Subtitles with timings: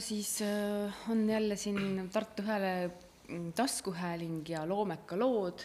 [0.00, 2.90] siis äh, on jälle siin Tartu Hääle
[3.28, 5.60] mm, taskuhääling ja loomekalood,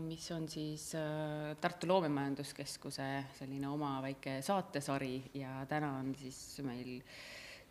[0.00, 7.00] mis on siis äh, Tartu Loomemajanduskeskuse selline oma väike saatesari ja täna on siis meil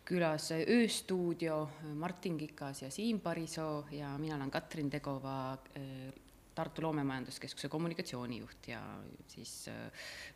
[0.06, 6.12] külas ööstuudio Martin Kikas ja Siim Parisoo ja mina olen Katrin Tegova, äh,
[6.54, 8.80] Tartu Loomemajanduskeskuse kommunikatsioonijuht ja
[9.28, 9.66] siis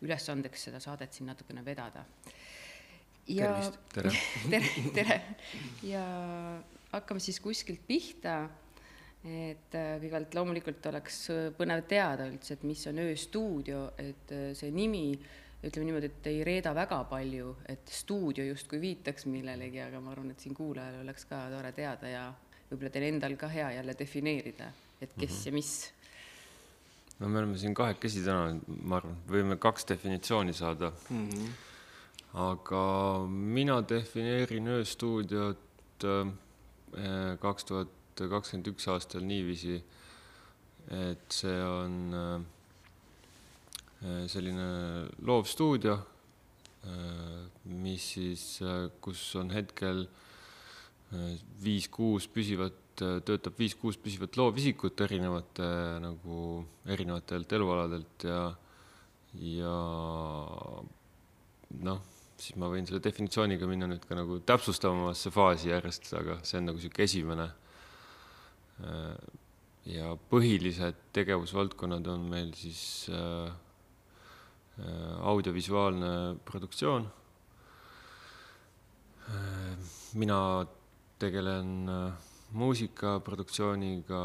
[0.03, 2.05] ülesandeks seda saadet siin natukene vedada
[3.35, 4.13] ja tervist, tere
[4.53, 5.21] tere, tere
[5.87, 6.05] ja
[6.93, 8.43] hakkame siis kuskilt pihta.
[9.21, 11.27] et äh, kõigepealt loomulikult oleks
[11.59, 15.13] põnev teada üldse, et mis on ööstuudio, et äh, see nimi,
[15.61, 20.33] ütleme niimoodi, et ei reeda väga palju, et stuudio justkui viitaks millelegi, aga ma arvan,
[20.33, 22.25] et siin kuulajal oleks ka tore teada ja
[22.71, 25.47] võib-olla teil endal ka hea jälle defineerida, et kes mm -hmm.
[25.47, 25.93] ja mis.
[27.21, 31.29] no me oleme siin kahekesi täna, ma arvan, võime kaks definitsiooni saada mm.
[31.29, 31.70] -hmm
[32.39, 36.29] aga mina defineerin ööstuudiot äh,
[37.43, 39.81] kaks tuhat kakskümmend üks aastal niiviisi,
[40.95, 42.45] et see on äh,
[44.31, 45.97] selline loovstuudio,
[46.87, 48.45] äh, mis siis,
[49.03, 50.07] kus on hetkel
[51.59, 55.67] viis-kuus püsivat, töötab viis-kuus püsivat loovisikut erinevate
[56.05, 58.45] nagu erinevatelt elualadelt ja,
[59.35, 59.75] ja
[61.83, 62.05] noh
[62.41, 66.71] siis ma võin selle definitsiooniga minna nüüd ka nagu täpsustavamasse faasi järjest, aga see on
[66.71, 67.49] nagu niisugune esimene.
[69.91, 73.51] ja põhilised tegevusvaldkonnad on meil siis äh,
[75.33, 77.11] audiovisuaalne produktsioon.
[80.15, 80.67] mina
[81.19, 81.91] tegelen
[82.53, 84.23] muusikaproduktsiooniga,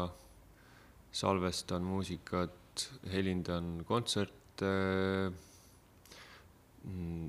[1.12, 4.72] salvestan muusikat, helindan kontserte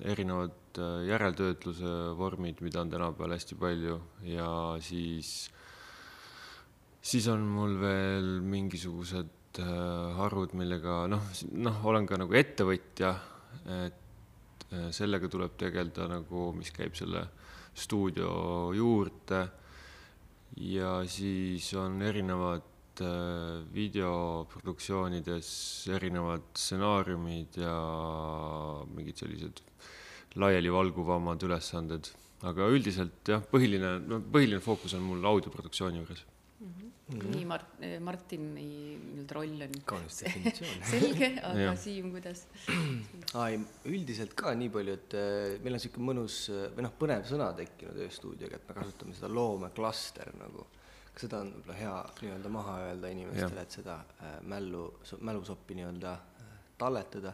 [0.06, 3.98] erinevad äh, järeltöötluse vormid, mida on tänapäeval hästi palju
[4.30, 4.50] ja
[4.84, 5.50] siis,
[7.02, 9.72] siis on mul veel mingisugused äh,
[10.20, 13.14] harud, millega noh, noh, olen ka nagu ettevõtja,
[13.80, 17.26] et äh, sellega tuleb tegeleda nagu, mis käib selle
[17.78, 19.48] stuudio juurde.
[20.58, 25.50] ja siis on erinevad Äh, videoproduktsioonides
[25.94, 27.74] erinevad stsenaariumid ja
[28.90, 29.62] mingid sellised
[30.42, 32.10] laialivalguvamad ülesanded,
[32.48, 36.72] aga üldiselt jah, põhiline, no põhiline fookus on mul audioproduktsiooni juures mm.
[36.72, 37.28] -hmm.
[37.36, 42.48] nii Mart-, Martini nii-öelda roll on kaunis definitsioon selge, aga Siim, kuidas?
[43.46, 43.62] ei,
[43.94, 46.40] üldiselt ka nii palju, et äh, meil on niisugune mõnus
[46.74, 50.66] või noh, põnev sõna tekkinud ööstuudioga, et me kasutame seda loomeklaster nagu
[51.18, 54.84] kas seda on võib-olla hea nii-öelda maha öelda inimestele, et seda äh, mällu,
[55.26, 57.34] mälusoppi nii-öelda äh, talletada.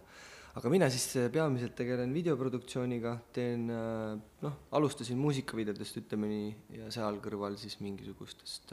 [0.56, 7.20] aga mina siis äh, peamiselt tegelen videoproduktsiooniga, teen noh, alustasin muusikavideodest, ütleme nii, ja seal
[7.24, 8.72] kõrval siis mingisugustest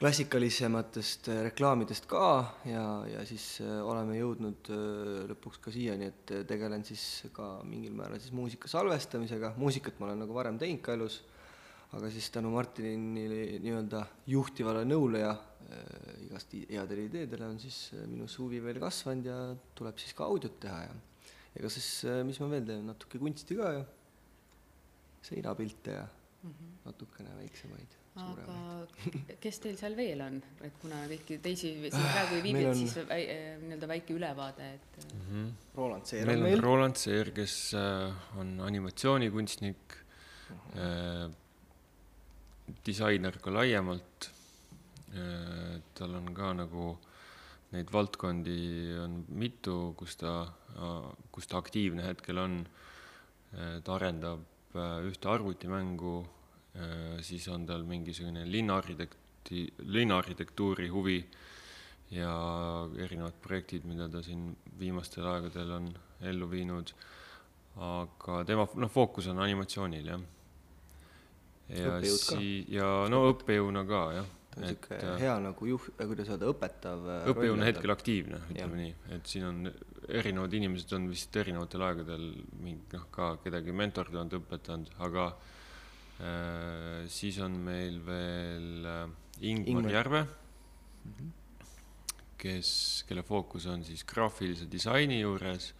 [0.00, 2.28] klassikalisematest reklaamidest ka.
[2.64, 4.70] Ja, ja siis oleme jõudnud
[5.28, 10.24] lõpuks ka siiani, et tegelen siis ka mingil määral siis muusika salvestamisega, muusikat ma olen
[10.24, 11.20] nagu varem teinud ka elus
[11.96, 13.26] aga siis tänu Martini
[13.58, 19.30] nii-öelda juhtivale nõule ja äh, igast headele ideedele on siis äh, minu huvi veel kasvanud
[19.30, 19.38] ja
[19.78, 20.98] tuleb siis ka audiot teha ja
[21.58, 23.86] ega siis äh,, mis ma veel teen, natuke kunsti ka ja
[25.26, 26.76] seinapilte ja mm -hmm.
[26.84, 32.42] natukene väiksemaid aga kes teil seal veel on, et kuna kõiki teisi siin praegu ei
[32.46, 35.20] viibi, et siis väi, äh, nii-öelda väike ülevaade, et mm.
[35.26, 35.52] -hmm.
[35.74, 36.42] Roland Seer on meil.
[36.42, 37.74] meil on Roland Seer, kes
[38.38, 39.98] on animatsioonikunstnik
[40.50, 41.38] mm, -hmm
[42.84, 44.30] disainer ka laiemalt.
[45.10, 46.92] Äh, tal on ka nagu
[47.74, 48.58] neid valdkondi
[49.02, 50.44] on mitu, kus ta,
[51.30, 52.60] kus ta aktiivne hetkel on.
[53.54, 54.44] Äh, ta arendab
[54.74, 56.18] äh, ühte arvutimängu,
[57.26, 61.16] siis on tal mingisugune linnaarhitekti, linnaarhitektuuri huvi
[62.14, 62.30] ja
[62.94, 65.88] erinevad projektid, mida ta siin viimastel aegadel on
[66.30, 66.92] ellu viinud.
[67.74, 70.22] aga tema noh, fookus on animatsioonil jah
[71.74, 74.28] ja sii-, ja no õppejõuna ka, jah.
[74.60, 78.94] niisugune äh, hea nagu juht, äh, kuidas öelda, õpetav äh, õppejõuna hetkel aktiivne, ütleme nii,
[79.16, 79.62] et siin on
[80.10, 82.26] erinevad inimesed on vist erinevatel aegadel
[82.64, 89.04] mingi noh, ka kedagi mentordanud, õpetanud, aga äh, siis on meil veel äh,
[89.40, 91.30] Ingmar, Ingmar Järve mm, -hmm.
[92.40, 92.72] kes,
[93.08, 95.72] kelle fookus on siis graafilise disaini juures,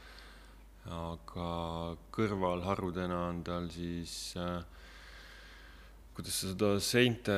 [0.90, 4.62] aga kõrvalharudena on tal siis äh,
[6.20, 7.34] kuidas seda seinte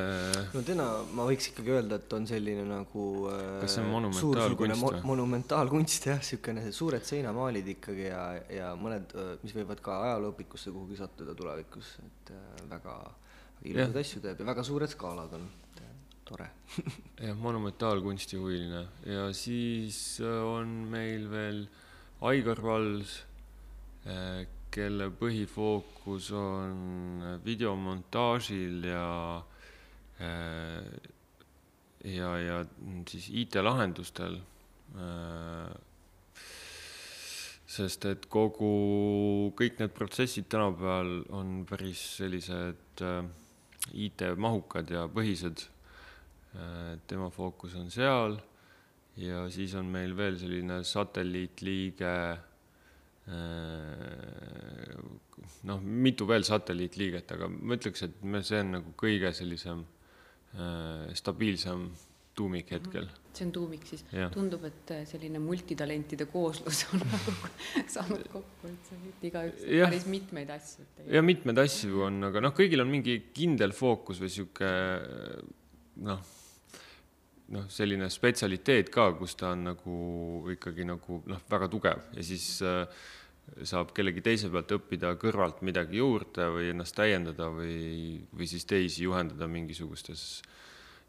[0.53, 0.85] no täna
[1.15, 5.01] ma võiks ikkagi öelda, et on selline nagu äh, Kas see on monumentaalkunst mo- või?
[5.13, 10.99] monumentaalkunst jah, niisugune suured seinamaalid ikkagi ja, ja mõned, äh, mis võivad ka ajalooõpikusse kuhugi
[10.99, 12.97] sattuda tulevikus, et äh, väga
[13.63, 15.47] ilusaid asju teeb ja väga suured skaalad on,
[15.79, 15.93] äh,
[16.27, 16.49] tore.
[17.23, 21.63] Jah, monumentaalkunstihuviline ja siis äh, on meil veel
[22.23, 23.17] Aigar Vals,
[24.73, 29.09] kelle põhifookus on videomontaažil ja
[30.21, 31.11] äh,
[32.03, 32.65] ja, ja
[33.09, 34.39] siis IT-lahendustel.
[37.73, 38.73] sest et kogu,
[39.57, 43.23] kõik need protsessid tänapäeval on päris sellised äh,
[43.93, 45.69] IT-mahukad ja põhised.
[47.09, 48.35] tema fookus on seal
[49.17, 52.11] ja siis on meil veel selline satelliitliige
[55.69, 59.85] noh, mitu veel satelliitliiget, aga ma ütleks, et me, see on nagu kõige sellisem
[60.57, 61.87] äh, stabiilsem
[62.35, 63.07] tuumik hetkel.
[63.33, 64.03] see on tuumik siis.
[64.33, 67.35] Tundub, et selline multitalentide kooslus on nagu
[67.95, 70.87] saanud kokku, et see, et igaüks päris mitmeid asju.
[71.13, 74.71] ja mitmeid asju on, aga noh, kõigil on mingi kindel fookus või sihuke
[76.09, 76.21] noh,
[77.53, 79.97] noh, selline spetsialiteet ka, kus ta on nagu
[80.53, 82.07] ikkagi nagu noh, väga tugev.
[82.17, 82.85] Ja siis äh,
[83.67, 89.05] saab kellegi teise pealt õppida kõrvalt midagi juurde või ennast täiendada või, või siis teisi
[89.05, 90.41] juhendada mingisugustes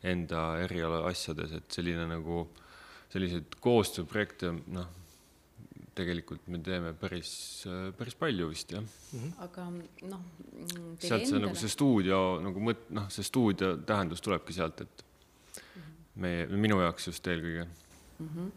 [0.05, 2.45] enda eriala asjades, et selline nagu
[3.15, 4.91] selliseid koostööprojekte, noh,
[5.95, 7.31] tegelikult me teeme päris,
[7.97, 8.85] päris palju vist jah.
[9.45, 14.57] Aga noh, mm, sealt see nagu see stuudio nagu mõt-, noh, see stuudio tähendus tulebki
[14.57, 15.05] sealt, et
[16.15, 17.67] meie, minu jaoks just eelkõige.
[18.19, 18.29] Mm.
[18.29, 18.51] -hmm.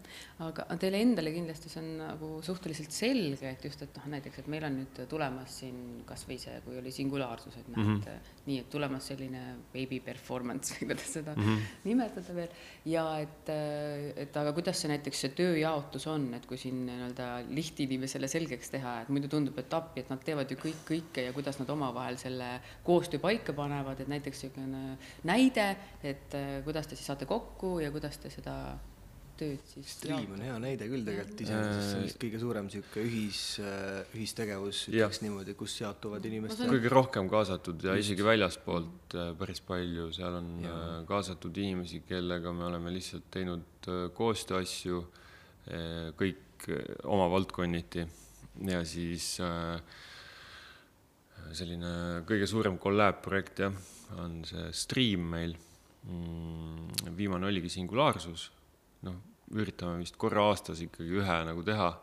[0.48, 4.50] aga teile endale kindlasti see on nagu suhteliselt selge, et just, et noh, näiteks, et
[4.54, 8.34] meil on nüüd tulemas siin kasvõi see, kui oli singulaarsus, et näed mm, -hmm.
[8.46, 9.44] nii, et tulemas selline
[9.74, 11.68] baby performance või kuidas seda mm -hmm.
[11.84, 12.50] nimetada veel
[12.86, 13.50] ja et,
[14.26, 19.02] et aga kuidas see näiteks see tööjaotus on, et kui siin nii-öelda lihtinimesele selgeks teha,
[19.02, 22.18] et muidu tundub, et appi, et nad teevad ju kõik kõike ja kuidas nad omavahel
[22.18, 25.68] selle koostöö paika panevad, et näiteks niisugune näide,
[26.04, 28.78] et eh, kuidas te siis saate kokku ja kuidas te seda
[29.40, 33.06] tööd siis Stream on hea näide küll tegelikult iseenesest, see on vist kõige suurem niisugune
[33.08, 33.42] ühis,
[34.18, 35.08] ühistegevus, Jah.
[35.08, 40.42] ütleks niimoodi, kus jaotuvad inimeste kõige rohkem kaasatud ja isegi väljaspoolt äh, päris palju, seal
[40.42, 45.06] on äh, kaasatud inimesi, kellega me oleme lihtsalt teinud äh, koostööasju,
[46.18, 48.06] kõik äh, oma valdkonniti.
[48.68, 49.78] Ja siis äh,
[51.54, 53.76] selline kõige suurem collab projekt jah,
[54.18, 55.58] on see Stream meil.
[57.18, 58.46] viimane oligi Singulaarsus,
[59.08, 59.24] noh,
[59.56, 61.94] üritame vist korra aastas ikkagi ühe nagu teha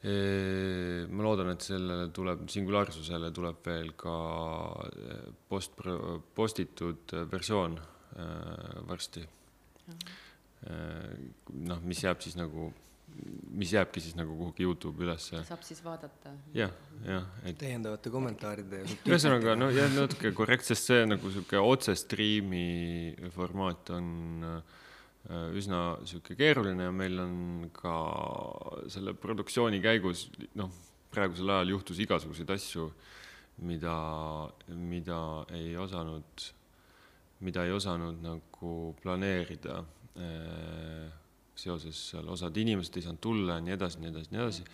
[0.00, 4.14] ma loodan, et sellele tuleb, singulaarsusele tuleb veel ka
[5.48, 5.76] post,
[6.34, 7.76] postitud versioon
[8.88, 9.26] varsti.
[11.68, 12.70] noh, mis jääb siis nagu,
[13.52, 15.44] mis jääbki siis nagu kuhugi Youtube'i ülesse.
[15.44, 16.32] saab siis vaadata.
[16.56, 16.72] jah,
[17.04, 23.30] jah, et täiendavate kommentaaride ja ühesõnaga, no ja natuke korrekt, sest see nagu sihuke otsestriimi
[23.36, 24.06] formaat on
[24.48, 24.78] äh,
[25.28, 27.34] üsna sihuke keeruline ja meil on
[27.74, 27.94] ka
[28.88, 30.70] selle produktsiooni käigus, noh,
[31.12, 32.88] praegusel ajal juhtus igasuguseid asju,
[33.66, 33.94] mida,
[34.68, 35.20] mida
[35.54, 36.46] ei osanud,
[37.44, 39.82] mida ei osanud nagu planeerida.
[40.16, 41.19] Eh,
[41.60, 44.64] seoses seal osad inimesed ei saanud tulla ja nii edasi, nii edasi, nii edasi.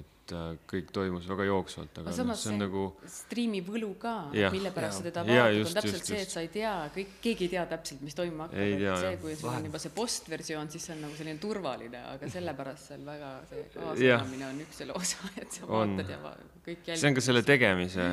[0.00, 3.88] et äh, kõik toimus väga jooksvalt, aga aga noh, samas see on nagu striimi võlu
[4.00, 4.12] ka,
[4.54, 7.48] mille pärast sa teda vaatad, on täpselt just, see, et sa ei tea, kõik, keegi
[7.48, 10.94] ei tea täpselt, mis toimuma hakkab, see, kui sul on juba see postversioon, siis see
[10.94, 14.20] on nagu selline turvaline, aga sellepärast seal väga see Jah.
[14.22, 15.96] kaasamine on üks selle osa, et sa On.
[15.96, 17.00] vaatad ja va- kõik jälgid.
[17.02, 18.06] see on ka selle tegemise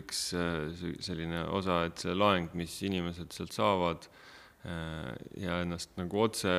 [0.00, 5.12] üks äh, selline osa, et see laeng, mis inimesed sealt saavad äh,
[5.44, 6.54] ja ennast nagu otse,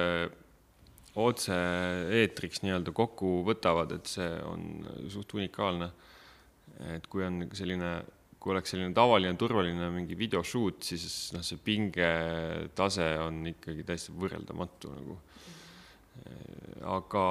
[1.18, 5.92] otse-eetriks nii-öelda kokku võtavad, et see on suht unikaalne.
[6.94, 7.90] et kui on selline,
[8.40, 14.94] kui oleks selline tavaline turvaline mingi videoshoot, siis noh, see pingetase on ikkagi täiesti võrreldamatu
[14.94, 15.18] nagu.
[16.84, 17.26] aga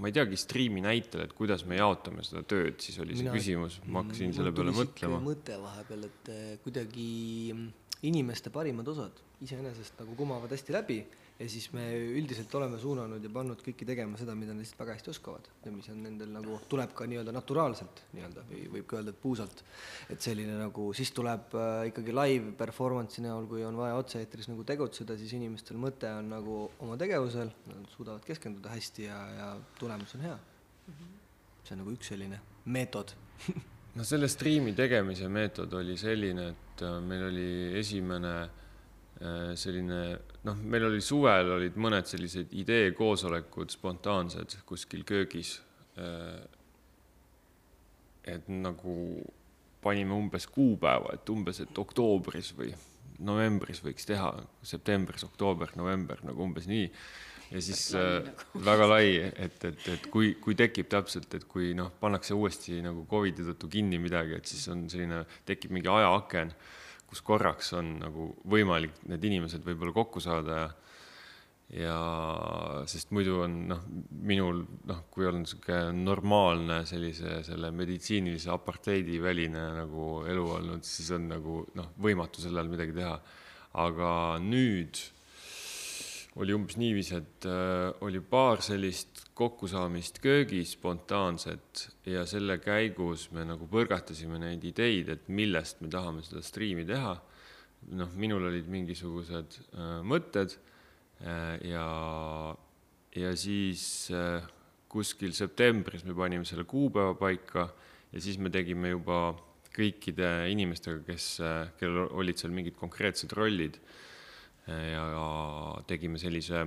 [0.00, 3.34] ma ei teagi striimi näitel, et kuidas me jaotame seda tööd, siis oli see Mina-
[3.36, 5.18] küsimus, ma hakkasin selle peale mõtlema.
[5.24, 7.08] mõte vahepeal, et eh, kuidagi
[7.54, 7.66] mm,
[8.10, 11.00] inimeste parimad osad iseenesest nagu kumavad hästi läbi
[11.40, 14.96] ja siis me üldiselt oleme suunanud ja pannud kõiki tegema seda, mida nad lihtsalt väga
[14.98, 18.98] hästi oskavad ja mis on nendel nagu, tuleb ka nii-öelda naturaalselt nii-öelda või võib ka
[18.98, 19.64] öelda, et puusalt.
[20.12, 24.66] et selline nagu, siis tuleb äh, ikkagi live performance'i näol, kui on vaja otse-eetris nagu
[24.68, 30.14] tegutseda, siis inimestel mõte on nagu oma tegevusel, nad suudavad keskenduda hästi ja, ja tulemus
[30.18, 30.38] on hea.
[31.64, 33.12] see on nagu üks selline meetod
[33.96, 37.48] no selle striimi tegemise meetod oli selline, et äh, meil oli
[37.80, 40.00] esimene äh, selline,
[40.46, 45.58] noh, meil oli suvel olid mõned sellised ideekoosolekud spontaansed kuskil köögis.
[46.00, 46.40] Äh,
[48.30, 48.94] et nagu
[49.82, 52.70] panime umbes kuupäeva, et umbes, et oktoobris või
[53.24, 54.30] novembris võiks teha,
[54.64, 56.86] septembris, oktoober, november nagu umbes nii
[57.50, 58.62] ja siis äh, nagu.
[58.64, 63.04] väga lai, et, et, et kui, kui tekib täpselt, et kui noh, pannakse uuesti nagu
[63.10, 66.52] Covidi tõttu kinni midagi, et siis on selline, tekib mingi ajaaken,
[67.10, 70.70] kus korraks on nagu võimalik need inimesed võib-olla kokku saada ja
[71.70, 71.96] ja
[72.90, 73.82] sest muidu on noh,
[74.26, 81.12] minul noh, kui on niisugune normaalne sellise selle meditsiinilise aparteidi väline nagu elu olnud, siis
[81.14, 83.14] on nagu noh, võimatu selle all midagi teha.
[83.80, 84.10] aga
[84.42, 84.98] nüüd
[86.40, 93.44] oli umbes niiviisi, et äh, oli paar sellist kokkusaamist köögis spontaanset ja selle käigus me
[93.48, 97.18] nagu põrgatasime neid ideid, et millest me tahame seda striimi teha.
[97.96, 100.52] noh, minul olid mingisugused äh, mõtted
[101.24, 101.86] äh, ja,
[103.16, 104.44] ja siis äh,
[104.90, 107.70] kuskil septembris me panime selle kuupäeva paika
[108.12, 109.32] ja siis me tegime juba
[109.74, 113.78] kõikide inimestega, kes, äh, kellel olid seal mingid konkreetsed rollid
[114.66, 115.04] ja
[115.88, 116.66] tegime sellise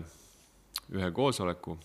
[0.93, 1.77] ühe koosoleku,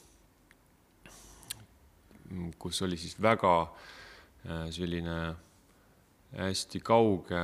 [2.61, 5.19] kus oli siis väga äh, selline
[6.37, 7.41] hästi kauge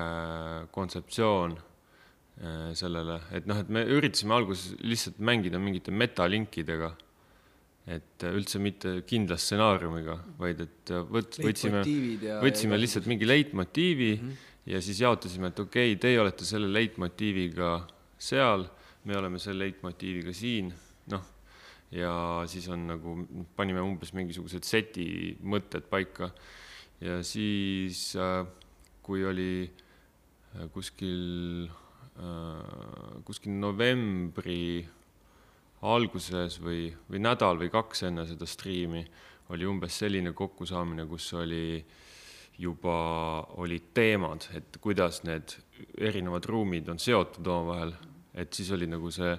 [0.75, 6.93] kontseptsioon äh, sellele, et noh, et me üritasime alguses lihtsalt mängida mingite metalinkidega,
[7.95, 11.85] et üldse mitte kindla stsenaariumiga, vaid et võt-, võtsime,
[12.45, 14.53] võtsime lihtsalt mingi leitmotiivi mm -hmm.
[14.73, 17.75] ja siis jaotasime, et okei okay,, teie olete selle leitmotiiviga
[18.19, 18.67] seal,
[19.05, 20.71] me oleme selle leitmotiiviga siin,
[21.13, 21.25] noh,
[21.95, 22.13] ja
[22.51, 23.17] siis on nagu,
[23.57, 25.07] panime umbes mingisugused seti
[25.43, 26.31] mõtted paika.
[27.05, 28.45] Ja siis äh,
[29.05, 31.69] kui oli äh, kuskil,
[32.17, 34.87] äh, kuskil novembri
[35.85, 39.05] alguses või, või nädal või kaks enne seda striimi
[39.53, 41.83] oli umbes selline kokkusaamine, kus oli
[42.59, 42.97] juba
[43.59, 45.57] olid teemad, et kuidas need
[45.99, 47.95] erinevad ruumid on seotud omavahel
[48.35, 49.33] et siis oli nagu see,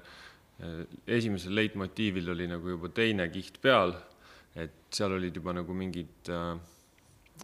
[0.64, 0.84] äh,
[1.18, 3.94] esimesel leitmotiivil oli nagu juba teine kiht peal,
[4.56, 6.56] et seal olid juba nagu mingid äh,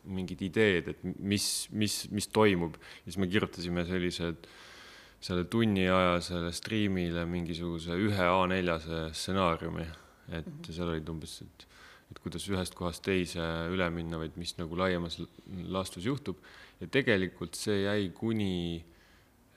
[0.08, 2.78] mingid ideed, et mis, mis, mis toimub.
[3.04, 4.48] siis me kirjutasime sellised,
[5.22, 9.84] selle tunni aja selle striimile mingisuguse ühe A4-se stsenaariumi,
[10.40, 11.68] et seal olid umbes, et,
[12.12, 13.42] et kuidas ühest kohast teise
[13.72, 16.38] üle minna, vaid mis nagu laiemas laastus juhtub.
[16.82, 18.84] ja tegelikult see jäi kuni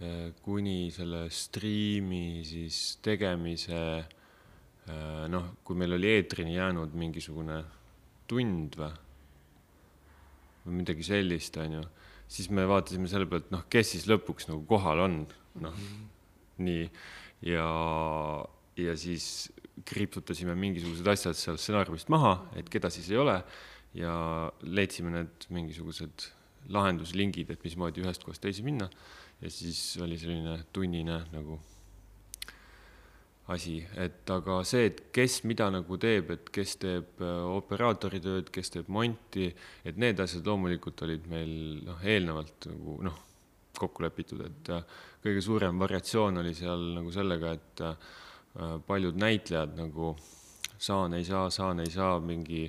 [0.02, 7.60] Äh, kuni selle striimi siis tegemise äh, noh, kui meil oli eetrini jäänud mingisugune
[8.26, 8.90] tund või,
[10.64, 11.84] või midagi sellist, on ju,
[12.26, 15.20] siis me vaatasime selle pealt, noh, kes siis lõpuks nagu kohal on,
[15.62, 16.10] noh -hmm.
[16.66, 16.90] nii,
[17.54, 17.68] ja,
[18.74, 19.46] ja siis
[19.88, 23.36] kriipsutasime mingisugused asjad seal stsenaariumist maha, et keda siis ei ole
[23.98, 24.14] ja
[24.62, 26.30] leidsime need mingisugused
[26.74, 28.88] lahenduslingid, et mismoodi ühest kohast teise minna.
[29.42, 31.58] Ja siis oli selline tunnine nagu
[33.52, 38.48] asi, et aga see, et kes mida nagu teeb, et kes teeb äh, operaatori tööd,
[38.54, 39.50] kes teeb monti,
[39.84, 41.52] et need asjad loomulikult olid meil
[41.84, 43.18] noh, eelnevalt nagu noh,
[43.76, 44.86] kokku lepitud, et äh,
[45.24, 48.08] kõige suurem variatsioon oli seal nagu sellega, et äh,
[48.86, 50.14] paljud näitlejad nagu
[50.78, 52.68] saan, ei saa, saan, ei saa, mingi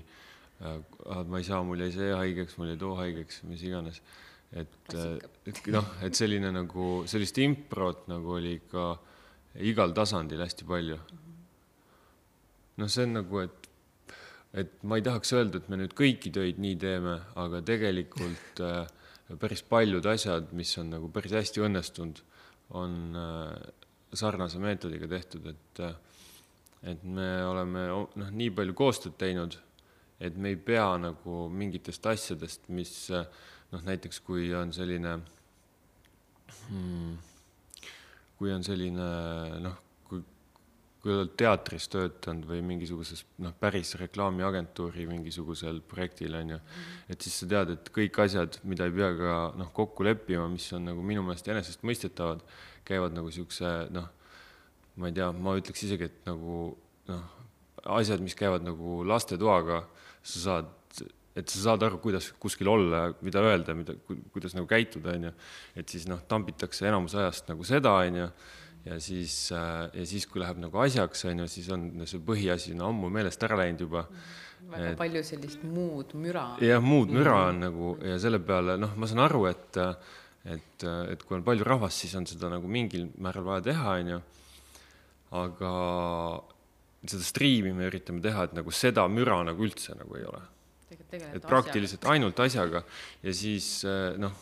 [0.59, 3.99] ma ei saa, mul jäi see haigeks, mul jäi too haigeks, mis iganes
[4.53, 8.87] et, et noh, et selline nagu, sellist improt nagu oli ikka
[9.65, 10.97] igal tasandil hästi palju.
[12.75, 13.69] noh, see on nagu, et,
[14.63, 18.83] et ma ei tahaks öelda, et me nüüd kõiki töid nii teeme, aga tegelikult äh,
[19.41, 22.21] päris paljud asjad, mis on nagu päris hästi õnnestunud,
[22.75, 23.53] on äh,
[24.19, 25.85] sarnase meetodiga tehtud, et
[26.85, 29.55] et me oleme noh, nii palju koostööd teinud,
[30.21, 35.15] et me ei pea nagu mingitest asjadest, mis noh, näiteks kui on selline
[36.67, 37.15] hmm,,
[38.37, 39.07] kui on selline
[39.63, 40.21] noh, kui,
[41.01, 46.61] kui oled teatris töötanud või mingisuguses noh, päris reklaamiagentuuri mingisugusel projektil on ju,
[47.09, 50.69] et siis sa tead, et kõik asjad, mida ei pea ka noh, kokku leppima, mis
[50.77, 52.45] on nagu minu meelest enesestmõistetavad,
[52.87, 54.07] käivad nagu siukse noh,
[55.01, 56.71] ma ei tea, ma ütleks isegi, et nagu
[57.11, 57.23] noh,
[57.97, 59.83] asjad, mis käivad nagu lastetoaga,
[60.25, 60.73] sa saad
[61.35, 63.95] et sa saad aru, kuidas kuskil olla, mida öelda, mida,
[64.31, 65.31] kuidas nagu käituda, on ju.
[65.75, 68.27] et siis noh, tambitakse enamus ajast nagu seda, on ju,
[68.85, 72.75] ja siis äh,, ja siis, kui läheb nagu asjaks, on ju, siis on see põhiasi
[72.79, 74.05] no ammu meelest ära läinud juba.
[74.71, 76.45] väga Et- palju sellist muud müra.
[76.63, 79.81] jah, muud müra on nagu ja selle peale noh, ma saan aru, et
[80.45, 84.19] et, et kui on palju rahvast, siis on seda nagu mingil määral vaja teha, onju.
[85.35, 85.71] aga
[87.05, 90.43] seda striimi me üritame teha, et nagu seda müra nagu üldse nagu ei ole.
[91.35, 92.83] et praktiliselt ainult asjaga
[93.23, 94.35] ja siis eh, noh,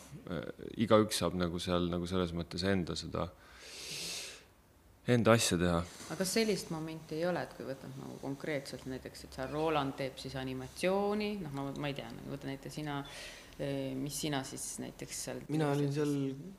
[0.83, 3.25] igaüks saab nagu seal nagu selles mõttes enda seda,
[5.07, 5.79] enda asja teha.
[5.83, 9.95] aga kas sellist momenti ei ole, et kui võtad nagu konkreetselt näiteks, et seal Roland
[9.99, 12.99] teeb siis animatsiooni, noh, ma, ma ei tea, võta näiteks sina,
[13.99, 16.13] mis sina siis näiteks seal mina olin seal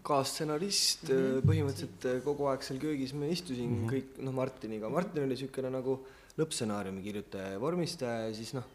[0.06, 1.48] kaasstsenarist mm, -hmm.
[1.48, 3.90] põhimõtteliselt äh, kogu aeg seal köögis ma istusin mm -hmm.
[3.94, 5.98] kõik, noh, Martiniga, Martin oli niisugune nagu
[6.38, 8.66] lõppstsenaariumi kirjutaja ja vormistaja ja siis noh,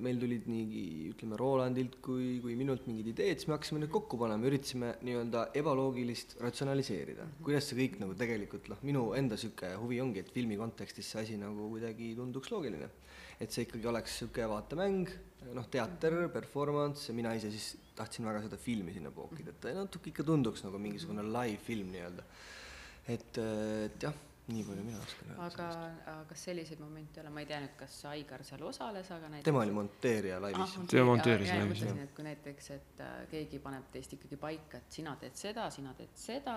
[0.00, 4.18] meil tulid nii, ütleme, Rolandilt kui, kui minult mingid ideed, siis me hakkasime need kokku
[4.20, 7.26] panema, üritasime nii-öelda ebaloogilist ratsionaliseerida.
[7.42, 11.24] kuidas see kõik nagu tegelikult noh, minu enda niisugune huvi ongi, et filmi kontekstis see
[11.24, 12.90] asi nagu kuidagi tunduks loogiline.
[13.40, 15.10] et see ikkagi oleks niisugune vaatemäng,
[15.54, 20.12] noh, teater, performance ja mina ise siis tahtsin väga seda filmi sinna pookida, et natuke
[20.12, 22.24] ikka tunduks nagu mingisugune live-film nii-öelda.
[23.10, 23.38] et,
[23.86, 24.14] et jah,
[24.50, 25.66] nii palju mina oskan öelda aga
[26.12, 29.28] aga kas selliseid momente ei ole, ma ei tea nüüd, kas Aigar seal osales, aga
[29.32, 32.00] näiteks tema oli monteerija laivis Ah, Tema monteeris laivis, jah.
[32.04, 35.94] et kui näiteks, et äh, keegi paneb teist ikkagi paika, et sina teed seda, sina
[35.98, 36.56] teed seda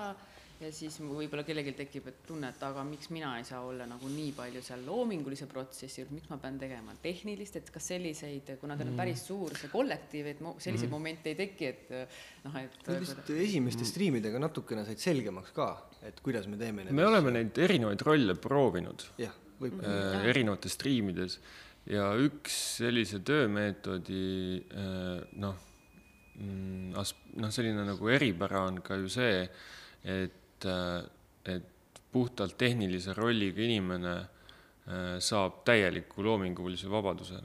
[0.63, 4.09] ja siis võib-olla kellelgi tekib et tunne, et aga miks mina ei saa olla nagu
[4.11, 8.77] nii palju seal loomingulise protsessi juures, miks ma pean tegema tehnilist, et kas selliseid, kuna
[8.79, 10.85] teil on päris suur see kollektiiv, et selliseid mm.
[10.85, 10.95] -hmm.
[10.95, 15.69] momente ei teki, et äh, noh, et Need vist esimeste striimidega natukene said selgemaks ka,
[16.03, 19.05] et kuidas me teeme me oleme neid erinevaid rolle proovinud.
[19.17, 19.85] Jah, võib Mhm.
[19.85, 21.39] äh, erinevates striimides.
[21.85, 25.55] Ja üks sellise töömeetodi äh, noh,
[26.39, 29.43] noh, selline nagu eripära on ka ju see,
[30.03, 31.73] et, et
[32.13, 37.41] puhtalt tehnilise rolliga inimene äh, saab täieliku loomingulise vabaduse.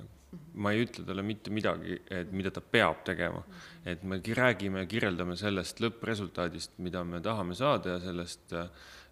[0.60, 3.40] ma ei ütle talle mitte midagi, et mida ta peab tegema,
[3.88, 8.68] et me räägime kirjeldame sellest lõppresultaadist, mida me tahame saada ja sellest äh,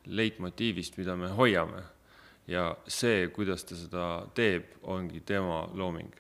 [0.07, 1.81] leitmotiivist, mida me hoiame
[2.47, 6.12] ja see, kuidas ta seda teeb, ongi tema looming.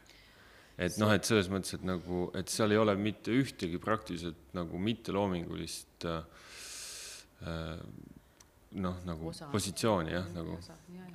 [0.78, 4.78] et noh, et selles mõttes, et nagu, et seal ei ole mitte ühtegi praktiliselt nagu
[4.78, 6.46] mitteloomingulist äh, äh,
[8.76, 9.48] noh, nagu Osa.
[9.52, 10.56] positsiooni jah, nagu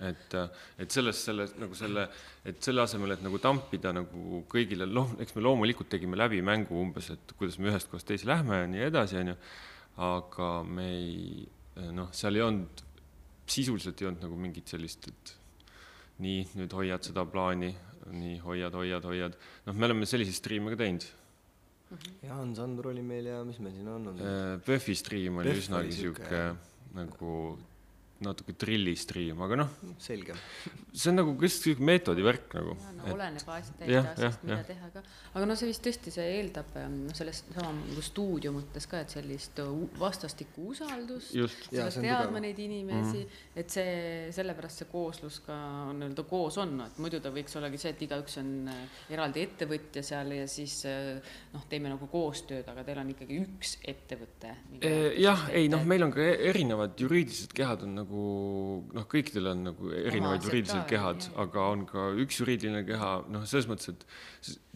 [0.07, 0.35] et,
[0.81, 2.07] et selles, selles nagu selle,
[2.47, 6.77] et selle asemel, et nagu tampida nagu kõigile, noh, eks me loomulikult tegime läbi mängu
[6.81, 9.37] umbes, et kuidas me ühest kohast teise lähme ja nii edasi, onju,
[10.07, 11.45] aga me ei
[11.95, 12.83] noh, seal ei olnud,
[13.51, 15.35] sisuliselt ei olnud nagu mingit sellist, et
[16.21, 17.71] nii, nüüd hoiad seda plaani,
[18.11, 21.05] nii hoiad, hoiad, hoiad, noh, me oleme selliseid striime ka teinud.
[22.23, 24.61] Ja Hans Andur oli meil ja mis meil siin on olnud?
[24.65, 26.43] PÖFFi striim oli PÖFF üsnagi sihuke
[26.97, 27.35] nagu
[28.25, 29.69] natuke trilli striim, aga noh,
[30.01, 30.35] selge.
[30.91, 32.75] see on nagu sihuke meetodi värk nagu.
[32.97, 34.65] no oleneb asjast, asjast, mida jah.
[34.67, 35.03] teha ka.
[35.33, 39.13] aga no see vist tõesti, see eeldab noh, sellest sama nagu stuudio mõttes ka, et
[39.13, 41.33] sellist u- vastastikku usaldust.
[41.37, 43.61] on teadma neid inimesi mm, -hmm.
[43.63, 43.95] et see,
[44.35, 45.57] sellepärast see kooslus ka
[45.93, 50.03] nii-öelda koos on, et muidu ta võiks ollagi see, et igaüks on äh, eraldi ettevõtja
[50.05, 51.17] seal ja siis äh,
[51.53, 54.55] noh, teeme nagu koostööd, aga teil on ikkagi üks ettevõte.
[55.17, 59.91] jah, ei noh, meil on ka erinevad juriidilised kehad on nagu noh, kõikidel on nagu
[59.95, 64.05] erinevaid juriidilised kehad, aga on ka üks juriidiline keha, noh, selles mõttes, et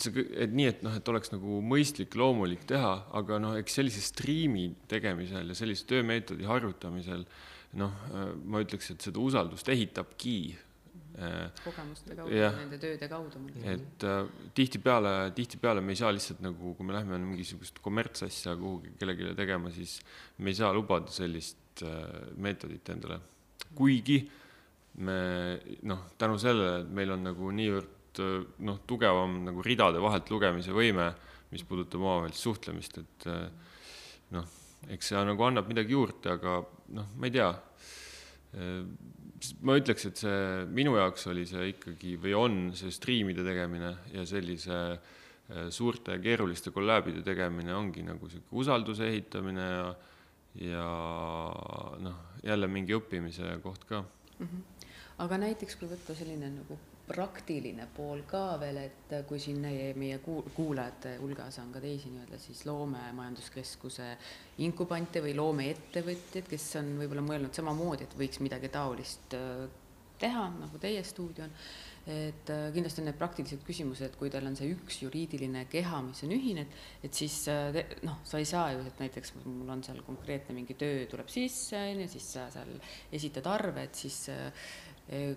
[0.06, 4.02] see- et nii, et noh, et oleks nagu mõistlik, loomulik teha, aga noh, eks sellise
[4.02, 7.26] striimi tegemisel ja sellise töömeetodi harjutamisel
[7.76, 7.92] noh,
[8.46, 10.56] ma ütleks, et seda usaldust ehitabki
[11.20, 13.42] äh, kogemuste kaudu Jah., nende tööde kaudu.
[13.64, 14.24] et äh,
[14.56, 19.72] tihtipeale, tihtipeale me ei saa lihtsalt nagu, kui me lähme mingisugust kommertsasja kuhugi kellelegi tegema,
[19.76, 20.00] siis
[20.38, 23.20] me ei saa lubada sellist äh, meetodit endale.
[23.76, 24.20] kuigi
[25.04, 30.30] me noh, tänu sellele, et meil on nagu niivõrd äh, noh, tugevam nagu ridade vahelt
[30.32, 31.10] lugemise võime,
[31.52, 33.50] mis puudutab omavahelist suhtlemist, et äh,
[34.36, 34.48] noh,
[34.92, 36.62] eks see nagu annab midagi juurde, aga
[36.96, 37.52] noh, ma ei tea
[39.68, 44.24] ma ütleks, et see minu jaoks oli see ikkagi või on see striimide tegemine ja
[44.26, 44.78] sellise
[45.76, 49.90] suurte keeruliste kollääbide tegemine ongi nagu sihuke usalduse ehitamine ja
[50.62, 50.90] ja
[52.00, 54.04] noh, jälle mingi õppimise koht ka.
[55.18, 60.18] aga näiteks kui võtta selline nagu praktiline pool ka veel, et kui siin meie, meie
[60.26, 64.10] kuul- kuulajate hulgas on ka teisi nii-öelda siis loomemajanduskeskuse
[64.66, 69.68] inkubante või loomeettevõtjaid, kes on võib-olla mõelnud samamoodi, et võiks midagi taolist äh,
[70.22, 71.54] teha, nagu teie stuudio on,
[72.06, 76.22] et äh, kindlasti on need praktilised küsimused, kui teil on see üks juriidiline keha, mis
[76.28, 79.82] on ühine, et et siis äh, noh, sa ei saa ju, et näiteks mul on
[79.86, 82.76] seal konkreetne mingi töö tuleb sisse, on ju, siis sa seal
[83.14, 84.68] esitad arve, et siis äh,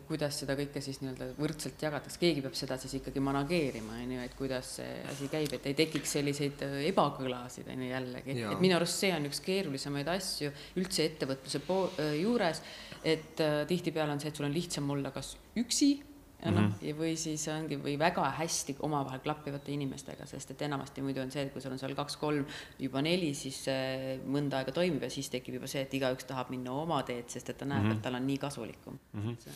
[0.09, 4.21] kuidas seda kõike siis nii-öelda võrdselt jagatakse, keegi peab seda siis ikkagi manageerima, on ju,
[4.25, 8.37] et kuidas see asi käib, et ei tekiks selliseid ebakõlasid, on ju, jällegi.
[8.49, 12.65] et minu arust see on üks keerulisemaid asju üldse ettevõtluse po-, juures,
[13.05, 15.91] et äh, tihtipeale on see, et sul on lihtsam olla kas üksi
[16.39, 20.63] ja noh mm -hmm., või siis ongi, või väga hästi omavahel klappivate inimestega, sest et
[20.63, 22.47] enamasti muidu on see, et kui sul on seal kaks-kolm,
[22.79, 26.51] juba neli, siis see mõnda aega toimib ja siis tekib juba see, et igaüks tahab
[26.51, 27.97] minna oma teed, sest et ta näeb mm, -hmm.
[27.97, 29.21] et tal on nii kasulikum mm.
[29.21, 29.37] -hmm.
[29.39, 29.53] See...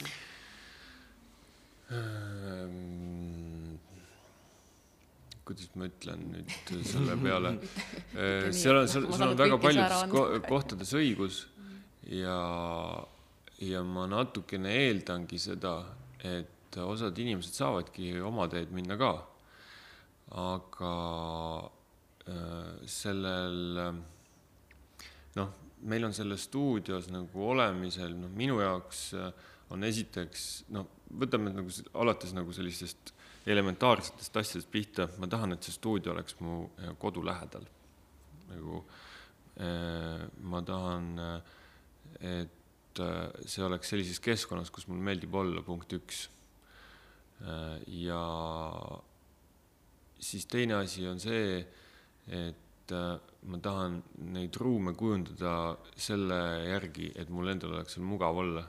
[1.92, 3.78] Ähm,
[5.44, 7.58] kuidas ma ütlen nüüd selle peale
[8.62, 11.46] seal on, seal, seal on väga paljudes ko kohtades õigus
[12.10, 12.36] ja,
[13.62, 15.76] ja ma natukene eeldangi seda,
[16.24, 19.12] et osad inimesed saavadki oma teed minna ka.
[20.32, 20.92] aga
[22.32, 23.80] äh, sellel,
[25.36, 25.50] noh,
[25.84, 29.28] meil on selles stuudios nagu olemisel, noh, minu jaoks äh,
[29.74, 30.88] on esiteks, noh,
[31.20, 31.68] võtame nagu
[32.00, 33.12] alates nagu sellistest
[33.44, 37.68] elementaarsetest asjadest pihta, ma tahan, et see stuudio oleks mu äh, kodu lähedal.
[38.52, 38.82] nagu
[40.42, 41.06] ma tahan,
[42.20, 42.61] et
[42.98, 46.26] see oleks sellises keskkonnas, kus mulle meeldib olla, punkt üks
[47.42, 48.22] Äh, ja
[50.18, 51.58] siis teine asi on see,
[52.28, 53.16] et äh,
[53.50, 53.98] ma tahan
[54.34, 58.62] neid ruume kujundada selle järgi, et mul endal oleks seal mugav olla.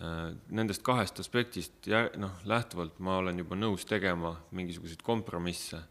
[0.00, 5.82] Äh, nendest kahest aspektist noh, lähtuvalt ma olen juba nõus tegema mingisuguseid kompromisse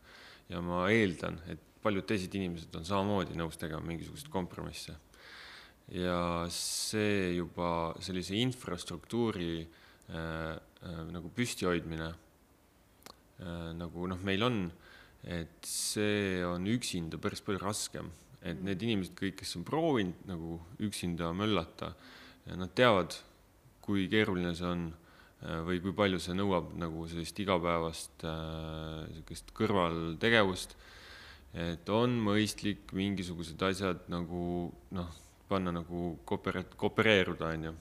[0.50, 4.98] ja ma eeldan, et paljud teised inimesed on samamoodi nõus tegema mingisuguseid kompromisse.
[5.92, 14.64] Ja see juba sellise infrastruktuuri äh, Äh, nagu püsti hoidmine äh, nagu noh, meil on,
[15.22, 18.08] et see on üksinda päris palju raskem,
[18.42, 18.64] et mm.
[18.66, 21.92] need inimesed kõik, kes on proovinud nagu üksinda möllata,
[22.58, 23.14] nad teavad,
[23.86, 30.74] kui keeruline see on äh, või kui palju see nõuab nagu sellist igapäevast niisugust kõrvaltegevust,
[31.62, 35.14] et on mõistlik mingisugused asjad nagu noh,
[35.52, 37.74] panna nagu kooper-, koopereeruda, on ju.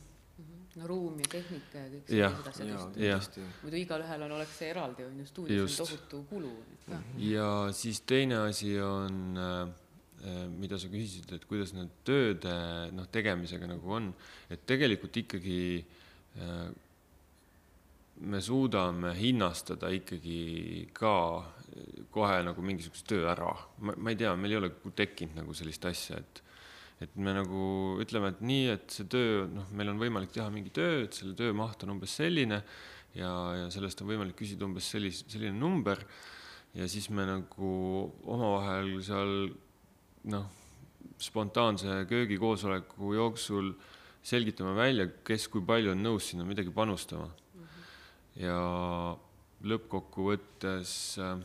[0.79, 3.39] No ruum ja tehnika ja kõik ja, sellised asjad.
[3.65, 6.51] muidu igalühel on, oleks see eraldi, on ju, stuudios on tohutu kulu.
[7.27, 9.73] ja siis teine asi on äh,
[10.23, 12.55] äh, mida sa küsisid, et kuidas need tööde
[12.95, 14.13] noh, tegemisega nagu on,
[14.47, 15.59] et tegelikult ikkagi
[16.39, 16.71] äh,
[18.21, 21.17] me suudame hinnastada ikkagi ka
[22.15, 23.51] kohe nagu mingisuguse töö ära.
[23.79, 26.43] ma, ma ei tea, meil ei ole tekkinud nagu sellist asja, et
[27.01, 27.65] et me nagu
[28.03, 31.33] ütleme, et nii, et see töö, noh, meil on võimalik teha mingi töö, et selle
[31.39, 32.61] töö maht on umbes selline
[33.17, 36.03] ja, ja sellest on võimalik küsida umbes sellise, selline number
[36.77, 37.71] ja siis me nagu
[38.29, 39.33] omavahel seal
[40.31, 40.51] noh,
[41.21, 43.73] spontaanse köögikoosoleku jooksul
[44.23, 47.65] selgitame välja, kes kui palju on nõus sinna midagi panustama mm.
[47.65, 48.45] -hmm.
[48.45, 48.61] ja
[49.73, 51.41] lõppkokkuvõttes äh,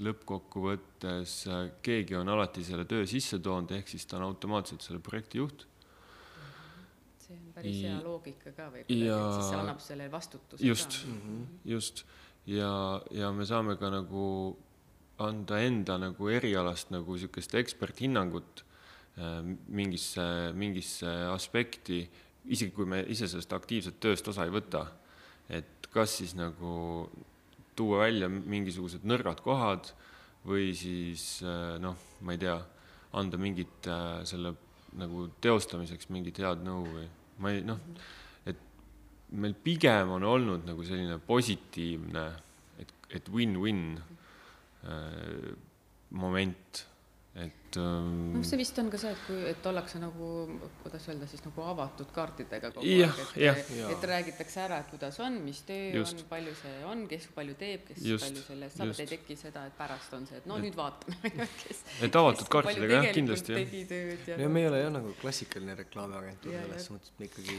[0.00, 5.02] lõppkokkuvõttes äh, keegi on alati selle töö sisse toonud, ehk siis ta on automaatselt selle
[5.04, 5.66] projekti juht.
[7.20, 10.98] see on päris hea loogika ka või kuidagi, et siis see annab selle vastutuse just,
[11.02, 11.12] ka.
[11.12, 11.42] Mhm.
[11.74, 12.04] just,
[12.46, 12.72] ja,
[13.10, 14.26] ja me saame ka nagu
[15.22, 18.64] anda enda nagu erialast nagu niisugust eksperthinnangut
[19.18, 20.24] äh, mingisse,
[20.56, 22.06] mingisse aspekti,
[22.48, 24.86] isegi kui me ise sellest aktiivselt tööst osa ei võta.
[25.52, 26.72] et kas siis nagu
[27.78, 29.92] tuua välja mingisugused nõrgad kohad
[30.48, 32.58] või siis äh, noh, ma ei tea,
[33.18, 34.54] anda mingit äh, selle
[34.98, 37.06] nagu teostamiseks mingit head nõu või
[37.42, 37.80] ma ei noh,
[38.48, 38.58] et
[39.32, 42.24] meil pigem on olnud nagu selline positiivne,
[42.82, 45.52] et, et win-win äh,
[46.12, 46.86] moment
[47.34, 48.32] et ähm....
[48.36, 50.28] noh, see vist on ka see, et kui, et ollakse nagu,
[50.82, 55.18] kuidas öelda siis nagu avatud kaartidega kogu ja, aeg, et, et räägitakse ära, et kuidas
[55.24, 56.22] on, mis töö just.
[56.22, 59.10] on, palju see on, kes palju teeb, kes just, palju selle eest saab, et ei
[59.14, 61.32] teki seda, et pärast on see, et no et, nüüd vaatame
[61.62, 61.82] kes.
[62.08, 63.76] et avatud kaartidega jah, kindlasti jah.
[64.32, 67.58] ja, ja me ei ole jah nagu klassikaline reklaamiagentuur selles mõttes, et me ikkagi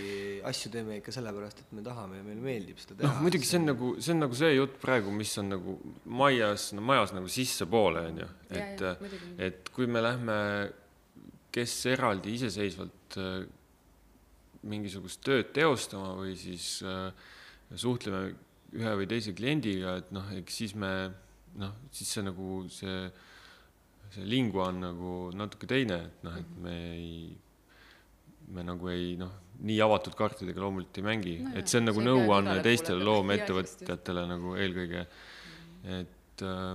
[0.54, 3.10] asju teeme ikka sellepärast, et me tahame ja meile meeldib seda teha.
[3.10, 5.78] noh, muidugi see on nagu, see on nagu see jutt praegu, mis on nagu
[6.24, 8.86] maias no,, majas nagu sissepoole on ju, et,
[9.40, 10.38] et et kui me lähme,
[11.54, 13.44] kes eraldi iseseisvalt äh,
[14.70, 17.12] mingisugust tööd teostama või siis äh,
[17.76, 18.32] suhtleme
[18.74, 20.94] ühe või teise kliendiga, et noh, eks siis me
[21.62, 22.98] noh, siis see nagu see,
[24.16, 27.18] see lingua on nagu natuke teine, et noh, et me ei,
[28.54, 31.36] me nagu ei noh, nii avatud kaartidega loomulikult ei mängi.
[31.44, 35.06] No, et see on nagu nõuanne teistele loomeettevõtjatele nagu eelkõige,
[36.00, 36.74] et äh,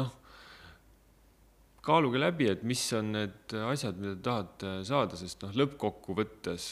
[0.00, 0.18] noh
[1.82, 6.68] kaaluge läbi, et mis on need asjad, mida te tahate saada, sest noh, lõppkokkuvõttes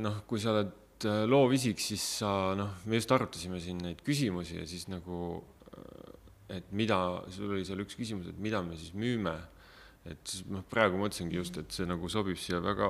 [0.00, 4.60] noh, kui sa oled äh, loovisik, siis sa noh, me just arutasime siin neid küsimusi
[4.60, 5.40] ja siis nagu,
[5.76, 6.98] äh, et mida,
[7.32, 9.36] sul oli seal üks küsimus, et mida me siis müüme.
[10.08, 12.86] et siis noh, praegu mõtlesingi just, et see nagu sobib siia väga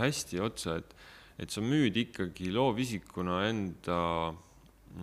[0.00, 0.96] hästi otsa, et,
[1.38, 3.98] et sa müüd ikkagi loovisikuna enda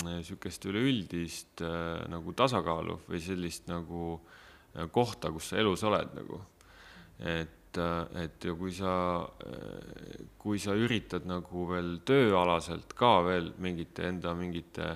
[0.04, 1.64] niisugust üleüldist
[2.12, 4.39] nagu tasakaalu või sellist nagu äh,
[4.92, 6.42] kohta, kus sa elus oled nagu.
[7.20, 7.78] et,
[8.16, 8.94] et ja kui sa,
[10.40, 14.94] kui sa üritad nagu veel tööalaselt ka veel mingite enda mingite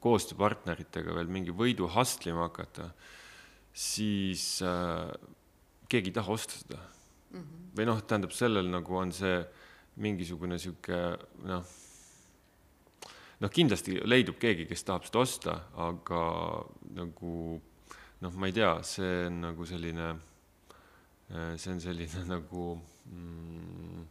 [0.00, 2.90] koostööpartneritega veel mingi võidu hastlima hakata,
[3.72, 5.10] siis äh,
[5.90, 7.40] keegi ei taha osta seda mm.
[7.40, 7.68] -hmm.
[7.76, 9.36] või noh, tähendab, sellel nagu on see
[10.00, 10.98] mingisugune sihuke
[11.44, 11.64] noh
[13.40, 16.22] noh, kindlasti leidub keegi, kes tahab seda osta, aga
[16.96, 17.60] nagu
[18.20, 20.08] noh, ma ei tea, see on nagu selline,
[21.56, 22.66] see on selline nagu
[23.10, 24.02] mm,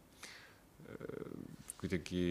[1.80, 2.24] kuidagi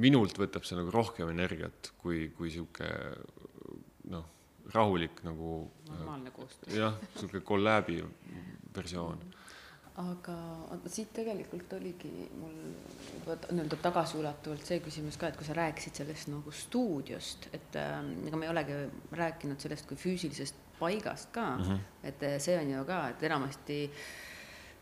[0.00, 2.90] minult võtab see nagu rohkem energiat kui, kui sihuke
[4.12, 4.26] noh,
[4.74, 5.64] rahulik nagu.
[5.90, 6.76] normaalne koostöö.
[6.76, 8.02] jah, sihuke kolläbi
[8.74, 9.40] versioon mm
[9.94, 10.34] aga
[10.90, 12.54] siit tegelikult oligi mul
[13.20, 18.00] juba nii-öelda tagasiulatuvalt see küsimus ka, et kui sa rääkisid sellest nagu stuudiost, et äh,
[18.26, 18.78] ega me ei olegi
[19.14, 22.06] rääkinud sellest kui füüsilisest paigast ka mm, -hmm.
[22.10, 24.06] et see on ju ka, et enamasti äh,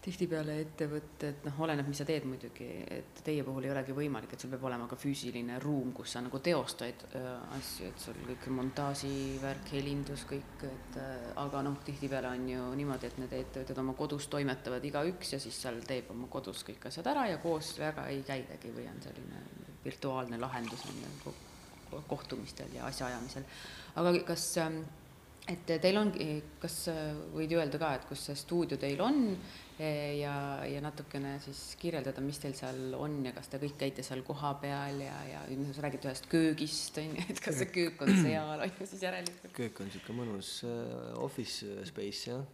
[0.02, 4.42] tihtipeale ettevõtted, noh, oleneb, mis sa teed muidugi, et teie puhul ei olegi võimalik, et
[4.42, 8.48] sul peab olema ka füüsiline ruum, kus sa nagu teostad äh, asju, et sul kõik
[8.56, 13.94] montaaživärk, helindus, kõik, et äh, aga noh, tihtipeale on ju niimoodi, et need ettevõtted oma
[13.98, 18.08] kodus toimetavad igaüks ja siis seal teeb oma kodus kõik asjad ära ja koos väga
[18.10, 19.44] ei käidagi või on selline
[19.84, 21.36] virtuaalne lahendus on ju
[22.08, 23.46] kohtumistel ja asjaajamisel.
[24.00, 24.82] aga kas ähm,
[25.48, 26.28] et teil ongi,
[26.62, 26.87] kas
[27.35, 29.22] võid öelda ka, et kus see stuudio teil on
[29.83, 30.33] Eh, ja,
[30.68, 35.00] ja natukene siis kirjeldada, mis teil seal on ja kas te kõik käite seal kohapeal
[35.00, 35.40] ja, ja
[35.72, 39.02] sa räägid ühest köögist, on ju, et kas see köök on seal, on ju, siis
[39.02, 39.55] järelikult.
[39.57, 40.52] köök on niisugune mõnus
[41.24, 42.44] office space, jah.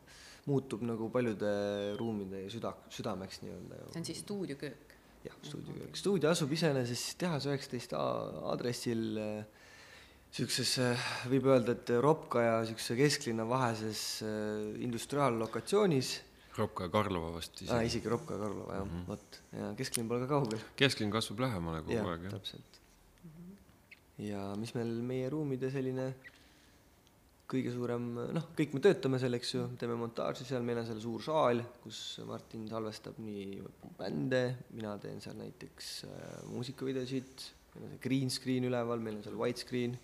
[0.48, 1.50] muutub nagu paljude
[1.98, 3.82] ruumide süda, südameks nii-öelda.
[3.90, 4.96] see on siis stuudioköök?
[5.26, 6.00] jah, stuudioköök okay..
[6.04, 8.06] stuudio asub iseenesest tehase üheksateist A
[8.54, 9.04] aadressil
[10.38, 10.72] niisuguses,
[11.30, 14.02] võib öelda, et Ropka ja niisuguse kesklinna vaheses
[14.86, 16.14] industriaallokatsioonis
[16.58, 17.74] Ropka ja Karlova vast isegi.
[17.74, 19.40] aa, isegi Ropka ja Karlova, jah mm -hmm., vot.
[19.52, 20.66] ja kesklinn pole ka kaugel.
[20.76, 22.34] kesklinn kasvab lähemale kogu ja, aeg, jah.
[22.38, 22.80] täpselt
[24.18, 26.10] ja mis meil, meie ruumide selline
[27.48, 30.98] kõige suurem, noh, kõik me töötame seal, eks ju, teeme montaaži seal, meil on seal
[31.00, 33.62] suur saal, kus Martin salvestab nii
[33.96, 34.42] bände,
[34.76, 39.38] mina teen seal näiteks äh, muusikavideosid, meil on see green screen üleval, meil on seal
[39.40, 39.96] white screen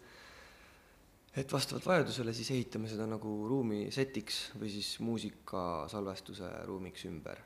[1.37, 7.38] et vastavalt vajadusele siis ehitame seda nagu ruumi setiks või siis muusikasalvestuse ruumiks ümber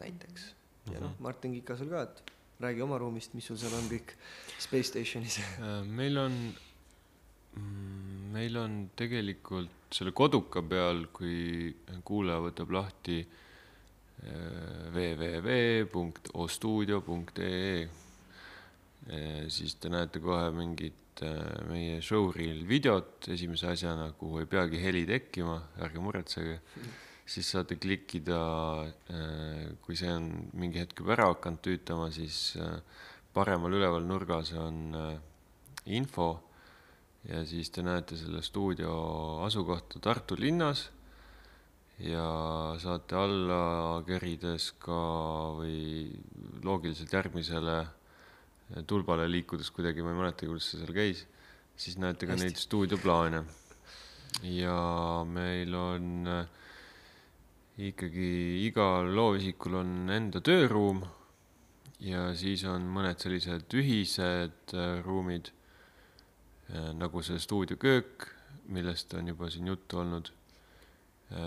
[0.00, 0.42] näiteks.
[0.92, 1.22] ja noh, mhm.
[1.22, 2.16] Martin Kikasel ka, et
[2.62, 4.08] räägi oma ruumist, mis sul seal on kõik
[4.60, 5.46] Space Stationis äh,
[5.86, 6.32] meil on,
[7.56, 13.26] mm, meil on tegelikult selle koduka peal, kui kuulaja võtab lahti äh,
[14.92, 17.88] www.ostuudio.ee,
[19.52, 25.02] siis te näete kohe mingit Äh, meie showreel videot esimese asjana, kuhu ei peagi heli
[25.06, 26.54] tekkima, ärge muretsege,
[27.28, 28.38] siis saate klikkida,
[29.12, 32.80] äh, kui see on mingi hetk juba ära hakanud tüütama, siis äh,
[33.36, 34.96] paremal üleval nurgas on
[35.84, 36.32] info.
[37.28, 38.90] Ja siis te näete selle stuudio
[39.46, 40.88] asukohta Tartu linnas.
[42.02, 42.24] Ja
[42.82, 45.02] saate alla kerides ka
[45.60, 46.08] või
[46.64, 47.76] loogiliselt järgmisele
[48.86, 51.24] tulbale liikudes kuidagi, ma ei mäletagi, kuidas see seal käis,
[51.76, 52.46] siis näete ka Hästi.
[52.46, 53.42] neid stuudioplaane.
[54.48, 54.76] ja
[55.28, 56.46] meil on äh,
[57.90, 61.02] ikkagi igal loovisikul on enda tööruum
[62.00, 65.52] ja siis on mõned sellised ühised äh, ruumid,
[66.72, 68.28] äh, nagu see stuudioköök,
[68.72, 70.32] millest on juba siin juttu olnud,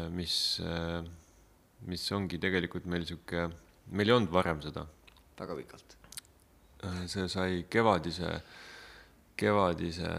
[0.09, 0.35] mis,
[1.85, 3.45] mis ongi tegelikult meil sihuke,
[3.93, 4.87] meil ei olnud varem seda.
[5.37, 5.95] väga pikalt
[7.09, 8.31] see sai kevadise,
[9.37, 10.09] kevadise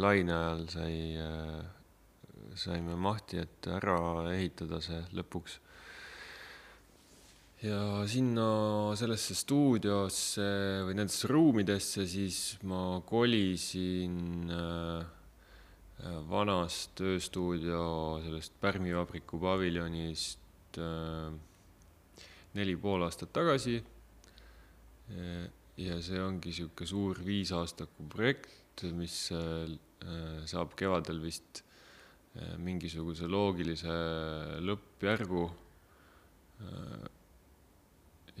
[0.00, 3.98] laine ajal sai, äh, saime mahti, et ära
[4.32, 5.58] ehitada see lõpuks.
[7.62, 8.44] ja sinna
[8.98, 10.46] sellesse stuudiosse
[10.82, 15.04] või nendesse ruumidesse siis ma kolisin äh,
[16.26, 17.84] vanast tööstuudio
[18.24, 20.78] sellest Pärmi vabriku paviljonist
[22.58, 23.76] neli pool aastat tagasi
[25.80, 29.70] ja see ongi niisugune suur viisaastaku projekt, mis äh,
[30.48, 31.62] saab kevadel vist
[32.36, 33.94] äh, mingisuguse loogilise
[34.64, 35.46] lõppjärgu.
[36.66, 37.08] Äh,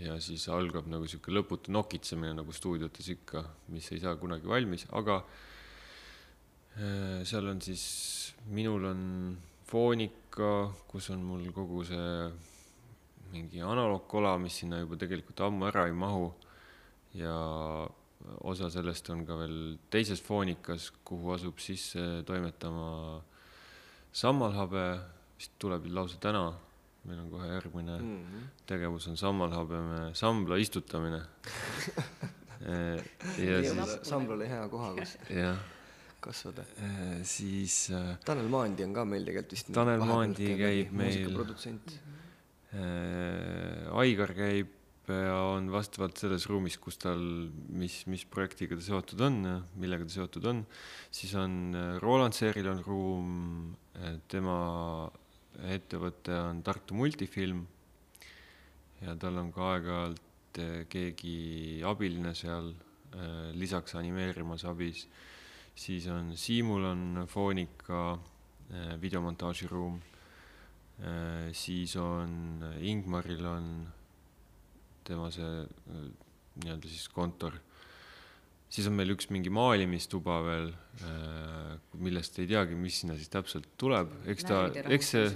[0.02, 4.86] ja siis algab nagu sihuke lõputu nokitsemine nagu stuudiotes ikka, mis ei saa kunagi valmis,
[4.96, 5.20] aga
[7.28, 7.82] seal on siis,
[8.56, 9.02] minul on
[9.68, 12.06] foonika, kus on mul kogu see
[13.34, 16.30] mingi analoogkola, mis sinna juba tegelikult ammu ära ei mahu
[17.14, 17.34] ja
[18.46, 19.56] osa sellest on ka veel
[19.92, 23.22] teises foonikas, kuhu asub sisse toimetama
[24.12, 24.84] sammalhabe,
[25.38, 26.44] vist tuleb lausa täna,
[27.08, 28.48] meil on kohe järgmine mm -hmm.
[28.66, 31.18] tegevus on sammalhabeme sambla istutamine
[33.48, 35.58] ja siis sambla oli hea koha, kus jah
[36.20, 36.62] kasvada.
[37.22, 37.90] siis
[38.24, 41.90] Tanel Maandi on ka meil tegelikult vist Tanel Maandi käib meil, produtsent.
[41.90, 42.12] -hmm
[42.72, 44.70] Äh, Aigar käib
[45.10, 47.22] ja on vastavalt selles ruumis, kus tal,
[47.74, 49.40] mis, mis projektiga ta seotud on
[49.82, 50.62] millega ta seotud on,
[51.10, 53.32] siis on äh, Roland Seeril on ruum,
[53.98, 54.56] äh, tema
[55.68, 57.64] ettevõte on Tartu Multifilm
[59.02, 60.28] ja tal on ka aeg-ajalt
[60.92, 62.74] keegi abiline seal
[63.56, 65.06] lisaks animeerimas abis,
[65.76, 68.18] siis on Siimul on Foonika
[69.00, 70.00] videomontaažiruum.
[71.02, 73.66] Äh, siis on Ingmaril on
[75.06, 76.08] tema see äh,
[76.62, 77.58] nii-öelda siis kontor.
[78.72, 80.70] siis on meil üks mingi maalimistuba veel,
[81.04, 84.60] äh, millest ei teagi, mis sinna siis täpselt tuleb, eks ta,
[84.96, 85.26] eks see.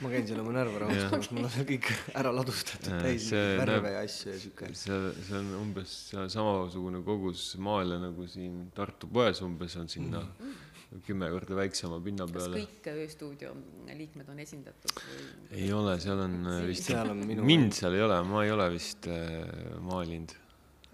[0.00, 4.04] ma käin seal oma närve rahustamas, mul on seal kõik ära ladustatud täis värve ja
[4.06, 4.70] asju ja siuke.
[4.72, 5.98] see, see on umbes
[6.32, 10.32] samasugune kogus maale nagu siin Tartu poes umbes on sinna mm.
[10.38, 10.62] -hmm
[11.06, 12.60] kümme korda väiksema pinna peale.
[12.60, 13.52] kas kõik ööstuudio
[13.88, 15.24] liikmed on esindatud või?
[15.58, 16.36] ei ole, seal on
[16.68, 19.42] vist, seal on minu mind seal ei ole, ma ei ole vist äh,
[19.86, 20.34] maalinud.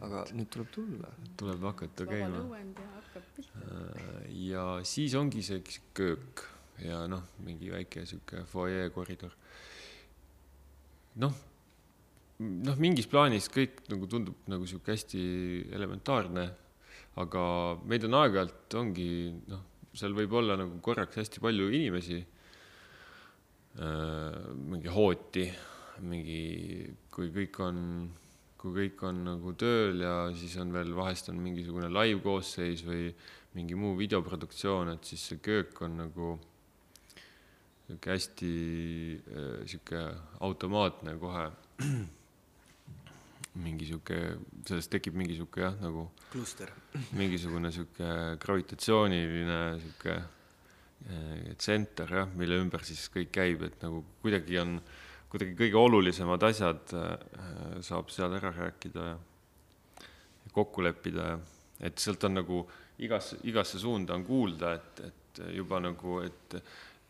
[0.06, 1.12] aga nüüd tuleb tulla.
[1.40, 2.62] tuleb hakata vaba käima.
[3.12, 5.60] Äh, ja siis ongi see
[5.94, 6.46] köök
[6.82, 9.34] ja noh, mingi väike sihuke fuajee koridor.
[11.20, 11.34] noh,
[12.40, 15.20] noh, mingis plaanis kõik nagu tundub nagu sihuke hästi
[15.76, 16.46] elementaarne,
[17.20, 17.44] aga
[17.84, 19.10] meid on aeg-ajalt ongi
[19.52, 22.18] noh seal võib olla nagu korraks hästi palju inimesi,
[23.76, 25.46] äh, mingi hooti,
[26.08, 26.42] mingi,
[27.12, 27.82] kui kõik on,
[28.58, 33.10] kui kõik on nagu tööl ja siis on veel vahest on mingisugune live koosseis või
[33.56, 36.32] mingi muu videoproduktsioon, et siis see köök on nagu
[37.92, 38.54] niisugune hästi
[39.20, 40.06] äh, niisugune
[40.40, 41.46] automaatne kohe
[43.60, 44.18] mingi sihuke,
[44.68, 46.70] sellest tekib mingi sihuke jah, nagu kluster,
[47.18, 54.60] mingisugune sihuke gravitatsiooniline sihuke eh, tsenter jah, mille ümber siis kõik käib, et nagu kuidagi
[54.62, 54.78] on,
[55.32, 57.10] kuidagi kõige olulisemad asjad äh,
[57.84, 59.18] saab seal ära rääkida ja,
[60.00, 61.42] ja kokku leppida ja
[61.82, 62.62] et sealt on nagu
[63.02, 66.56] igasse, igasse suunda on kuulda, et, et juba nagu, et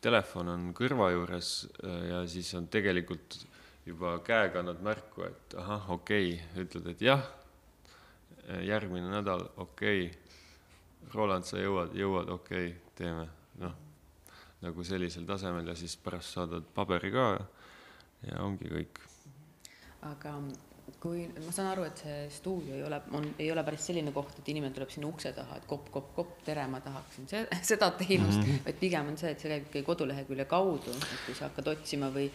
[0.03, 3.39] telefon on kõrva juures äh, ja siis on tegelikult
[3.87, 7.23] juba käega annad märku, et ahah, okei okay., ütled, et jah,
[8.63, 10.19] järgmine nädal, okei okay.,
[11.13, 13.27] Roland, sa jõuad, jõuad, okei okay,, teeme,
[13.61, 13.75] noh,
[14.63, 17.27] nagu sellisel tasemel ja siis pärast saadad paberi ka
[18.29, 19.01] ja ongi kõik.
[20.07, 20.37] aga
[21.03, 24.39] kui, ma saan aru, et see stuudio ei ole, on, ei ole päris selline koht,
[24.39, 27.91] et inimene tuleb sinna ukse taha, et kopp, kopp, kopp, tere, ma tahaksin see, seda
[27.99, 28.65] teenust mm, -hmm.
[28.67, 32.11] vaid pigem on see, et see käib ikkagi kodulehekülje kaudu, et kui sa hakkad otsima
[32.15, 32.29] või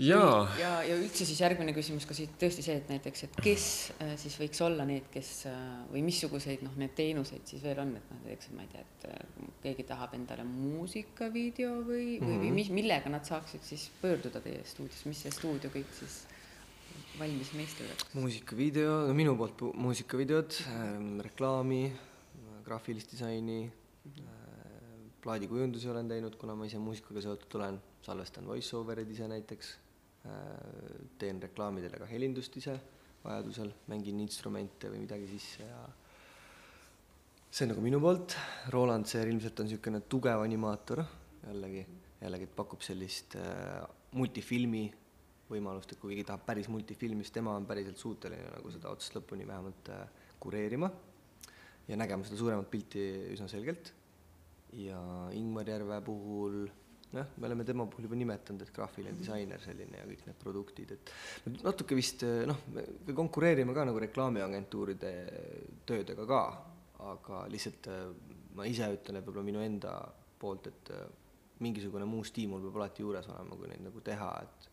[0.00, 0.24] ja,
[0.58, 3.64] ja, ja üldse siis järgmine küsimus ka siit tõesti see, et näiteks, et kes
[4.00, 5.58] äh, siis võiks olla need, kes äh,
[5.92, 9.06] või missuguseid noh, need teenuseid siis veel on, et noh, näiteks ma ei tea, et
[9.10, 12.28] äh, keegi tahab endale muusikavideo või mm, -hmm.
[12.30, 12.60] või, mhm.
[12.60, 16.22] mis, millega nad saaksid siis pöörduda teie stuudiosse, mis see stuudio kõik siis
[17.18, 18.14] valmis meisterdaks?
[18.16, 20.88] muusikavideo, no minu poolt muusikavideod äh,,
[21.28, 21.82] reklaami,
[22.64, 24.40] graafilist disaini äh,,
[25.20, 29.76] plaadikujundusi olen teinud, kuna ma ise muusikaga seotud olen, salvestan voice-over'id ise näiteks
[31.20, 32.74] teen reklaamidele ka helindust ise
[33.24, 35.80] vajadusel, mängin instrumente või midagi sisse ja
[37.50, 38.36] see on nagu minu poolt,
[38.72, 41.02] Roland Seer ilmselt on niisugune tugev animaator,
[41.48, 41.82] jällegi,
[42.20, 43.80] jällegi pakub sellist äh,
[44.14, 44.84] multifilmi
[45.50, 49.16] võimalust, et kui keegi tahab päris multifilmi, siis tema on päriselt suuteline nagu seda otsast
[49.18, 50.04] lõpuni vähemalt äh,
[50.40, 50.90] kureerima
[51.88, 53.02] ja nägema seda suuremat pilti
[53.34, 53.92] üsna selgelt.
[54.78, 55.00] ja
[55.34, 56.68] Ingmar Järve puhul
[57.16, 60.94] noh, me oleme tema puhul juba nimetanud, et graafiline disainer selline ja kõik need produktid,
[60.96, 61.14] et
[61.64, 65.14] natuke vist noh, me konkureerime ka nagu reklaamiagentuuride
[65.88, 66.42] töödega ka,
[67.10, 67.90] aga lihtsalt
[68.56, 69.94] ma ise ütlen, et võib-olla minu enda
[70.40, 70.92] poolt, et
[71.60, 74.69] mingisugune muu stiimul peab alati juures olema, kui neid nagu teha, et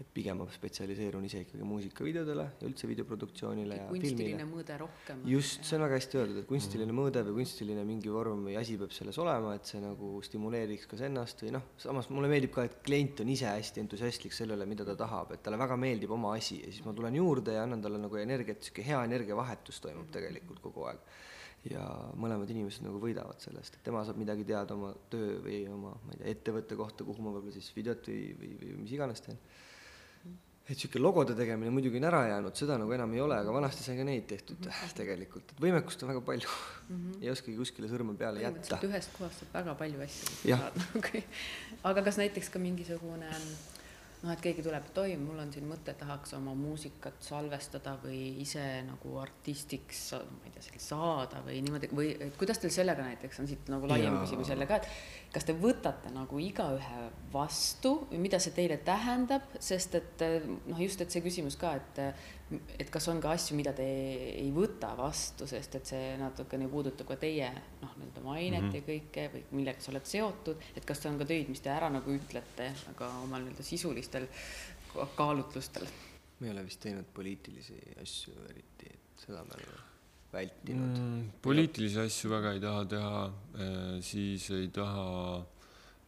[0.00, 4.46] et pigem ma spetsialiseerun ise ikkagi muusikavideodele ja üldse videoproduktsioonile ja kunstiline filmile.
[4.48, 5.20] mõõde rohkem.
[5.28, 8.78] just, see on väga hästi öeldud, et kunstiline mõõde või kunstiline mingi vorm või asi
[8.80, 12.64] peab selles olema, et see nagu stimuleeriks kas ennast või noh, samas mulle meeldib ka,
[12.68, 16.16] et klient on ise hästi entusiastlik selle üle, mida ta tahab, et talle väga meeldib
[16.16, 19.84] oma asi ja siis ma tulen juurde ja annan talle nagu energiat, sihuke hea energiavahetus
[19.84, 21.04] toimub tegelikult kogu aeg.
[21.68, 21.82] ja
[22.16, 26.14] mõlemad inimesed nagu võidavad sellest, et tema saab midagi teada oma töö või oma, ma
[26.14, 29.36] ei tea, ettevõtte kohta, kuhu ma võib-olla siis videot või, või, või mis iganes teen
[30.70, 33.82] et sihuke logode tegemine muidugi on ära jäänud, seda nagu enam ei ole, aga vanasti
[33.82, 34.68] sai ka neid tehtud
[35.00, 36.94] tegelikult, et võimekust on väga palju mm.
[36.94, 37.18] -hmm.
[37.24, 38.78] ei oskagi kuskile sõrme peale jätta.
[38.86, 40.66] ühest kohast saab väga palju asju Jah.
[40.98, 41.24] okay.
[41.82, 43.30] aga kas näiteks ka mingisugune
[44.20, 48.20] noh, et keegi tuleb, et oi, mul on siin mõte, tahaks oma muusikat salvestada või
[48.42, 53.40] ise nagu artistiks, ma ei tea, saada või niimoodi või et kuidas teil sellega näiteks
[53.40, 58.24] on siit nagu laiem küsimus jälle ka, et kas te võtate nagu igaühe vastu või
[58.26, 60.26] mida see teile tähendab, sest et
[60.66, 62.04] noh, just, et see küsimus ka, et
[62.50, 63.86] et kas on ka asju, mida te
[64.40, 67.50] ei võta vastu, sest et see natukene puudutab ka teie
[67.82, 68.78] noh, nii-öelda mainet mm -hmm.
[68.78, 71.90] ja kõike või millega sa oled seotud, et kas on ka töid, mis te ära
[71.90, 74.26] nagu ütlete, aga omal nii-öelda sisulistel
[74.94, 75.86] ka- kaalutlustel?
[76.40, 79.78] me ei ole vist teinud poliitilisi asju eriti, et seda me oleme
[80.32, 81.30] vältinud mm..
[81.42, 83.32] poliitilisi asju väga ei taha teha,
[84.00, 85.59] siis ei taha eh,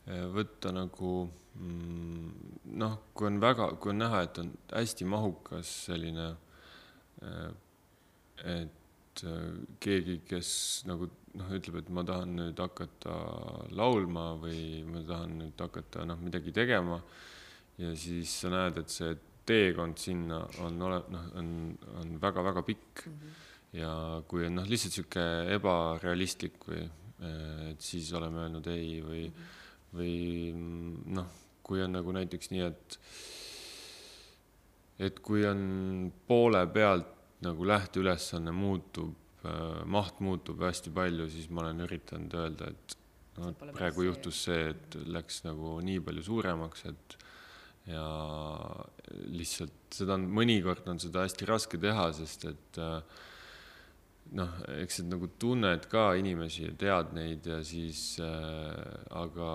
[0.06, 1.12] võtta nagu
[1.54, 2.30] mm,
[2.80, 6.28] noh, kui on väga, kui on näha, et on hästi mahukas selline,
[8.42, 9.50] et eh,
[9.82, 10.52] keegi, kes
[10.90, 13.18] nagu noh, ütleb, et ma tahan nüüd hakata
[13.78, 16.98] laulma või ma tahan nüüd hakata noh, midagi tegema
[17.78, 19.14] ja siis sa näed, et see
[19.46, 21.48] teekond sinna on ole-, noh, on,
[22.02, 23.16] on väga-väga pikk mm.
[23.16, 23.40] -hmm
[23.76, 23.92] ja
[24.28, 25.24] kui on noh, lihtsalt sihuke
[25.54, 26.84] ebarealistlik või
[27.70, 29.60] et siis oleme öelnud ei või mm, -hmm.
[29.92, 30.52] Või
[31.16, 31.30] noh,
[31.62, 32.98] kui on nagu näiteks nii, et
[35.02, 37.08] et kui on poole pealt
[37.42, 39.16] nagu lähteülesanne muutub,
[39.90, 42.96] maht muutub hästi palju, siis ma olen üritanud öelda, et
[43.40, 47.16] no praegu juhtus see, et läks nagu nii palju suuremaks, et
[47.90, 48.04] ja
[49.34, 53.24] lihtsalt seda on, mõnikord on seda hästi raske teha, sest et äh,
[54.38, 58.72] noh, eks sa nagu tunned ka inimesi ja tead neid ja siis äh,,
[59.18, 59.50] aga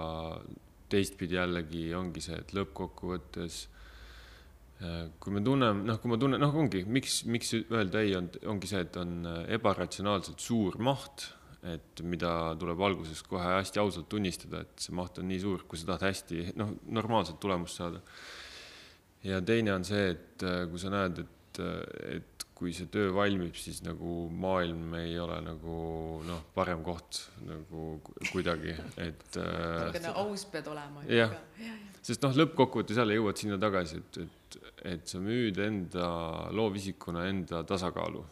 [0.91, 3.57] teistpidi jällegi ongi see, et lõppkokkuvõttes
[4.82, 8.30] äh, kui me tunneme, noh, kui ma tunnen, noh, ongi, miks, miks öelda ei, on,
[8.53, 11.32] ongi see, et on äh, ebaratsionaalselt suur maht,
[11.67, 15.80] et mida tuleb alguses kohe hästi ausalt tunnistada, et see maht on nii suur, kui
[15.80, 18.03] sa tahad hästi, noh, normaalset tulemust saada.
[19.25, 21.61] ja teine on see, et äh, kui sa näed, et,
[22.13, 25.76] et kui see töö valmib, siis nagu maailm ei ole nagu
[26.26, 31.03] noh, parem koht nagu ku- kuidagi, et äh, niisugune aus pead olema.
[31.05, 31.36] Jah.
[32.01, 34.58] sest noh, lõppkokkuvõttes jälle jõuad sinna tagasi, et, et,
[34.95, 36.10] et sa müüd enda
[36.58, 38.26] loovisikuna enda tasakaalu.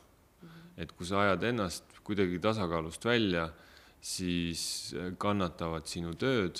[0.81, 3.45] et kui sa ajad ennast kuidagi tasakaalust välja,
[4.01, 6.59] siis kannatavad sinu tööd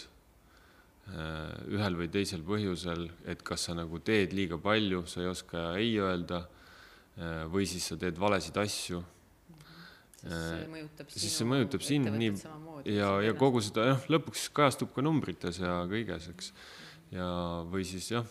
[1.09, 5.71] äh, ühel või teisel põhjusel, et kas sa nagu teed liiga palju, sa ei oska
[5.81, 6.45] ei öelda
[7.51, 9.03] või siis sa teed valesid asju
[10.25, 12.31] siis see mõjutab siis see mõjutab sind nii
[12.95, 16.51] ja, ja kogu seda jah, lõpuks kajastub ka numbrites ja kõiges, eks.
[17.13, 17.27] ja,
[17.71, 18.25] või siis jah,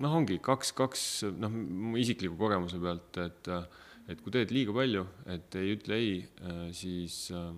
[0.00, 1.06] noh, ongi kaks, kaks
[1.40, 1.56] noh,
[2.00, 3.50] isikliku kogemuse pealt, et,
[4.12, 6.14] et kui teed liiga palju, et ei ütle ei,
[6.76, 7.50] siis äh,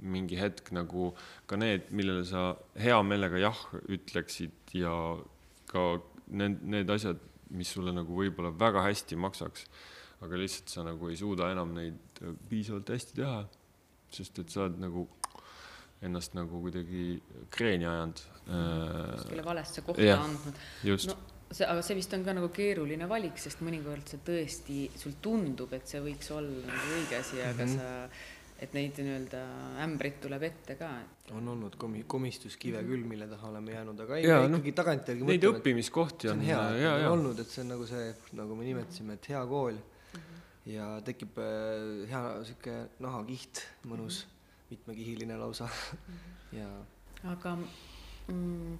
[0.00, 1.12] mingi hetk nagu
[1.50, 4.92] ka need, millele sa hea meelega jah ütleksid ja
[5.70, 5.90] ka
[6.28, 7.20] need, need asjad,
[7.54, 9.64] mis sulle nagu võib-olla väga hästi maksaks,
[10.24, 13.40] aga lihtsalt sa nagu ei suuda enam neid äh, piisavalt hästi teha,
[14.10, 15.06] sest et sa oled nagu
[16.02, 17.18] ennast nagu kuidagi
[17.50, 18.20] kreeni ajanud.
[18.48, 20.62] kuskile valesse kohta jah, andnud.
[20.86, 21.16] just no
[21.52, 25.72] see, aga see vist on ka nagu keeruline valik, sest mõnikord see tõesti, sul tundub,
[25.76, 27.76] et see võiks olla nagu õige asi, aga Mhm.
[27.76, 28.24] sa,
[28.58, 29.40] et neid nii-öelda
[29.84, 34.16] ämbreid tuleb ette ka, et on olnud komi-, komistuskive küll, mille taha oleme jäänud, aga
[34.16, 36.94] ei noh, ikkagi tagantjärgi neid mõtleme, et õppimiskohti see on on hea, ja, et ja,
[36.96, 37.12] on ja.
[37.12, 38.08] olnud, et see on nagu see,
[38.40, 39.78] nagu me nimetasime, et hea kool
[40.68, 44.22] ja tekib äh, hea sihuke nahakiht, mõnus,
[44.70, 45.68] mitmekihiline lausa
[46.52, 46.68] ja
[47.24, 47.54] aga
[48.28, 48.74] mm,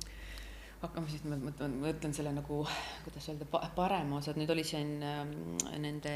[0.83, 2.61] hakkame siis, ma mõtlen, ma ütlen selle nagu,
[3.07, 5.33] kuidas öelda, parema osa, et nüüd oli siin ähm,
[5.83, 6.13] nende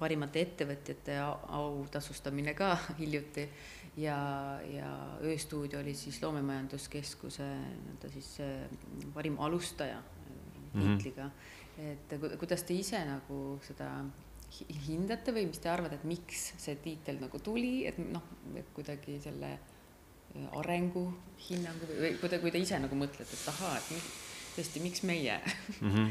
[0.00, 3.44] parimate ettevõtjate au- autasustamine ka hiljuti
[4.00, 4.16] ja,
[4.72, 4.88] ja
[5.22, 10.06] Ööstuudio oli siis Loomemajanduskeskuse nii-öelda siis äh, parim alustaja äh,
[10.70, 10.80] Mhm.
[10.96, 11.30] tiitliga mm.
[11.30, 11.92] -hmm.
[11.92, 13.88] et ku- kuidas te ise nagu seda
[14.58, 18.24] hindate või mis te arvate, et miks see tiitel nagu tuli, et noh,
[18.74, 19.54] kuidagi selle
[20.60, 24.00] arenguhinnangu või, või kui te, kui te ise nagu mõtlete, et ahaa, et mi,
[24.56, 25.36] tõesti, miks meie?
[25.80, 25.90] mm.
[25.90, 26.10] -hmm.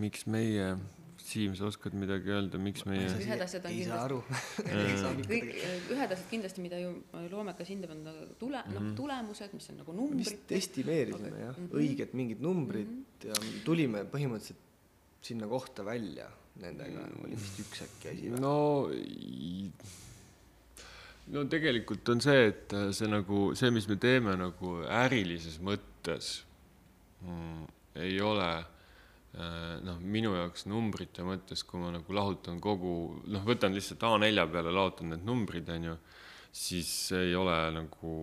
[0.00, 0.76] miks meie,
[1.30, 4.16] Siim, sa oskad midagi öelda, miks meie Ühed asjad on kindlasti-
[4.64, 5.92] kõik tegelikult.
[5.94, 6.90] ühed asjad kindlasti, mida ju
[7.30, 10.54] loomekas hindab, on nagu tule, noh, tulemused, mis on nagu numbrid vist.
[10.58, 11.70] estimeerisime jah, mhm.
[11.78, 14.66] õiged mingid numbrid ja tulime põhimõtteliselt
[15.22, 16.26] sinna kohta välja
[16.60, 18.42] nendega, oli vist üks äkki asi või?
[18.42, 18.56] no,
[21.36, 26.40] no tegelikult on see, et see nagu see, mis me teeme nagu ärilises mõttes
[27.22, 27.70] mm,,
[28.02, 28.68] ei ole äh,
[29.86, 32.94] noh, minu jaoks numbrite mõttes, kui ma nagu lahutan kogu
[33.30, 35.96] noh, võtan lihtsalt A4 peale, lahutan need numbrid, onju,
[36.50, 38.14] siis see ei ole nagu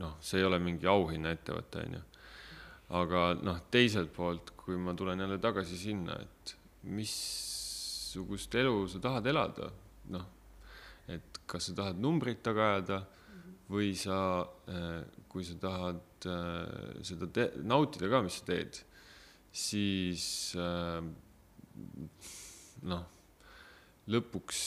[0.00, 2.02] noh, see ei ole mingi auhinnaettevõte, onju.
[3.00, 6.54] aga noh, teiselt poolt, kui ma tulen jälle tagasi sinna, et
[6.88, 9.68] missugust elu sa tahad elada,
[10.14, 10.24] noh,
[11.08, 13.02] et kas sa tahad numbrit taga ajada
[13.68, 14.16] või sa,
[15.28, 17.28] kui sa tahad äh, seda
[17.64, 18.80] nautida ka, mis sa teed,
[19.54, 20.24] siis
[20.58, 20.98] äh,
[22.90, 23.04] noh,
[24.10, 24.60] lõpuks,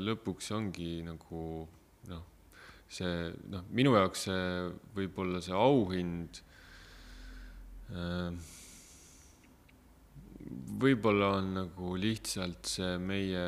[0.00, 1.42] lõpuks ongi nagu
[2.10, 2.22] noh,
[2.90, 4.46] see noh, minu jaoks see
[4.96, 6.40] võib-olla see auhind
[7.92, 8.32] äh,
[10.80, 13.44] võib-olla on nagu lihtsalt see meie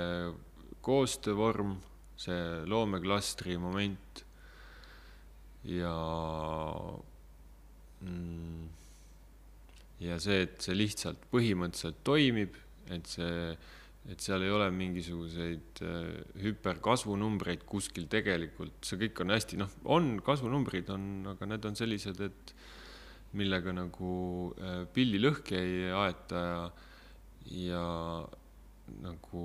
[0.83, 1.77] koostöövorm,
[2.19, 4.23] see loomeklastri moment
[5.67, 5.95] ja
[8.03, 8.82] mm,
[10.03, 12.57] ja see, et see lihtsalt põhimõtteliselt toimib,
[12.93, 13.53] et see,
[14.11, 20.15] et seal ei ole mingisuguseid äh, hüperkasvunumbreid kuskil tegelikult, see kõik on hästi, noh, on
[20.25, 22.55] kasvunumbrid on, aga need on sellised, et
[23.39, 24.15] millega nagu
[24.59, 26.65] äh, pilli lõhki ei aeta ja
[27.43, 27.83] ja
[29.03, 29.41] nagu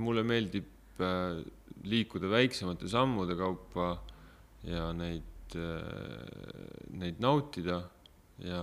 [0.00, 1.40] mulle meeldib äh,
[1.84, 3.96] liikuda väiksemate sammude kaupa
[4.64, 7.76] ja neid neid nautida
[8.42, 8.62] ja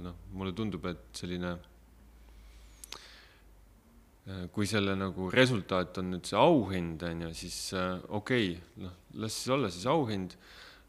[0.00, 1.52] noh, mulle tundub, et selline
[4.24, 8.86] äh, kui selle nagu resultaat on nüüd see auhind on ju, siis äh, okei okay,,
[8.86, 10.36] noh, las siis olla siis auhind,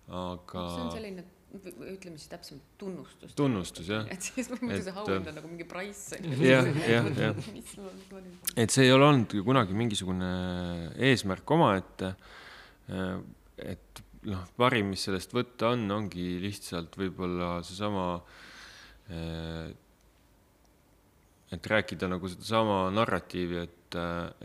[0.08, 3.34] aga see on selline, ütleme siis täpsemalt tunnustus.
[3.36, 4.08] Tunnustus, jah.
[4.14, 6.22] et siis muidu see auhind on nagu mingi price.
[6.40, 7.36] jah, jah, jah.
[8.64, 10.32] et see ei ole olnud ju kunagi mingisugune
[11.12, 12.16] eesmärk omaette.
[13.62, 18.06] et noh, parim, mis sellest võtta on, ongi lihtsalt võib-olla seesama,
[21.52, 23.98] et rääkida nagu sedasama narratiivi, et,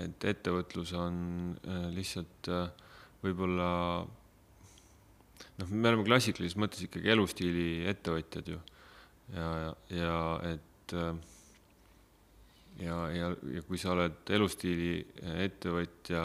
[0.03, 1.19] et ettevõtlus on
[1.63, 2.65] äh, lihtsalt äh,
[3.23, 3.69] võib-olla
[5.61, 8.59] noh, me oleme klassikalises mõttes ikkagi elustiili ettevõtjad ju.
[9.35, 9.47] Ja,
[9.91, 10.93] ja et
[12.79, 15.01] ja, ja, ja kui sa oled elustiili
[15.43, 16.23] ettevõtja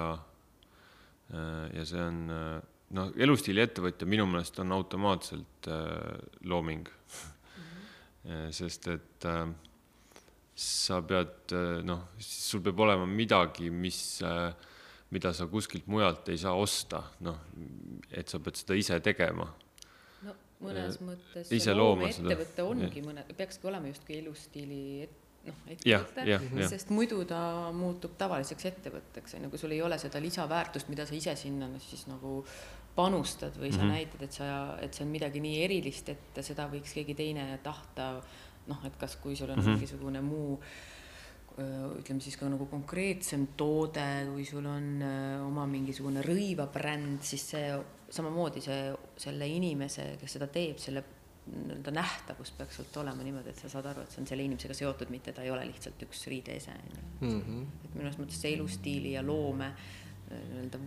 [1.32, 2.20] ja see on
[2.98, 6.88] noh, elustiili ettevõtja minu meelest on automaatselt äh, looming.
[8.54, 9.48] sest et äh,
[10.62, 14.52] sa pead äh, noh, sul peab olema midagi, mis äh,
[15.12, 17.42] mida sa kuskilt mujalt ei saa osta, noh,
[18.12, 19.48] et sa pead seda ise tegema.
[20.28, 22.30] no mõnes mõttes ise see looma seda.
[22.30, 25.18] loomeettevõte ongi mõne, peakski olema justkui elustiili et,
[25.50, 27.42] noh, ettevõte jah., sest muidu ta
[27.76, 31.72] muutub tavaliseks ettevõtteks, on ju, kui sul ei ole seda lisaväärtust, mida sa ise sinna
[31.82, 32.44] siis nagu
[32.96, 33.84] panustad või sa mm.
[33.84, 33.92] -hmm.
[33.96, 38.14] näitad, et sa, et see on midagi nii erilist, et seda võiks keegi teine tahta,
[38.68, 39.66] noh, et kas, kui sul on mm.
[39.66, 39.80] -hmm.
[39.80, 40.60] mingisugune muu
[41.62, 45.04] ütleme siis ka nagu konkreetsem toode, kui sul on
[45.46, 47.74] oma mingisugune rõivabränd, siis see
[48.10, 51.04] samamoodi see, selle inimese, kes seda teeb, selle
[51.52, 54.76] nii-öelda nähtavus peaks sealt olema niimoodi, et sa saad aru, et see on selle inimesega
[54.78, 57.06] seotud, mitte ta ei ole lihtsalt üks riideese, on ju.
[57.28, 57.62] Mhm.
[57.86, 59.72] et minu arust mõttes see elustiili ja loome
[60.30, 60.80] nii-öelda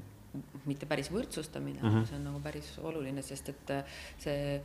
[0.64, 1.89] mitte päris võrdsustamine mm.
[1.89, 2.09] -hmm.
[2.09, 4.61] see on nagu päris oluline, sest et äh, see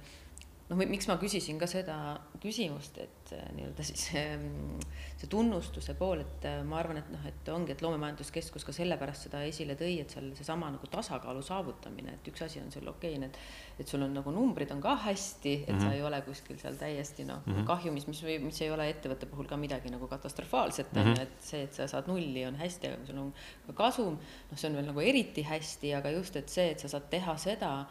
[0.69, 1.95] noh, miks ma küsisin ka seda
[2.41, 4.77] küsimust, et äh, nii-öelda siis ähm,
[5.17, 9.27] see tunnustuse pool, et äh, ma arvan, et noh, et ongi, et loomemajanduskeskus ka sellepärast
[9.27, 13.15] seda esile tõi, et seal seesama nagu tasakaalu saavutamine, et üks asi on sul okei
[13.15, 13.39] okay,, need,
[13.81, 15.87] et sul on nagu numbrid on ka hästi, et mm -hmm.
[15.87, 17.65] sa ei ole kuskil seal täiesti noh mm -hmm.
[17.65, 21.63] kahjumis, mis, mis ei ole ettevõtte puhul ka midagi nagu katastrofaalset on ju, et see,
[21.63, 23.33] et sa saad nulli, on hästi, aga kui sul on
[23.67, 24.19] ka kasum,
[24.51, 27.37] noh, see on veel nagu eriti hästi, aga just, et see, et sa saad teha
[27.37, 27.87] seda,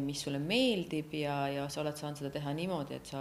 [0.00, 3.20] mis sulle meeldib ja, ja sa oled saanud seda teha niimoodi, et sa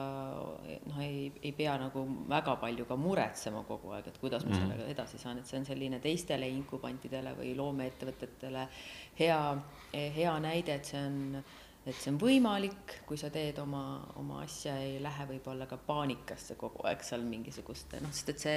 [0.88, 4.62] noh, ei, ei pea nagu väga palju ka muretsema kogu aeg, et kuidas ma Mhm.
[4.62, 8.68] sellega edasi saan, et see on selline teistele inkubantidele või loomeettevõtetele
[9.20, 9.42] hea,
[9.94, 11.44] hea näide, et see on
[11.88, 13.82] et see on võimalik, kui sa teed oma,
[14.20, 18.56] oma asja, ei lähe võib-olla ka paanikasse kogu aeg seal mingisuguste noh, sest et see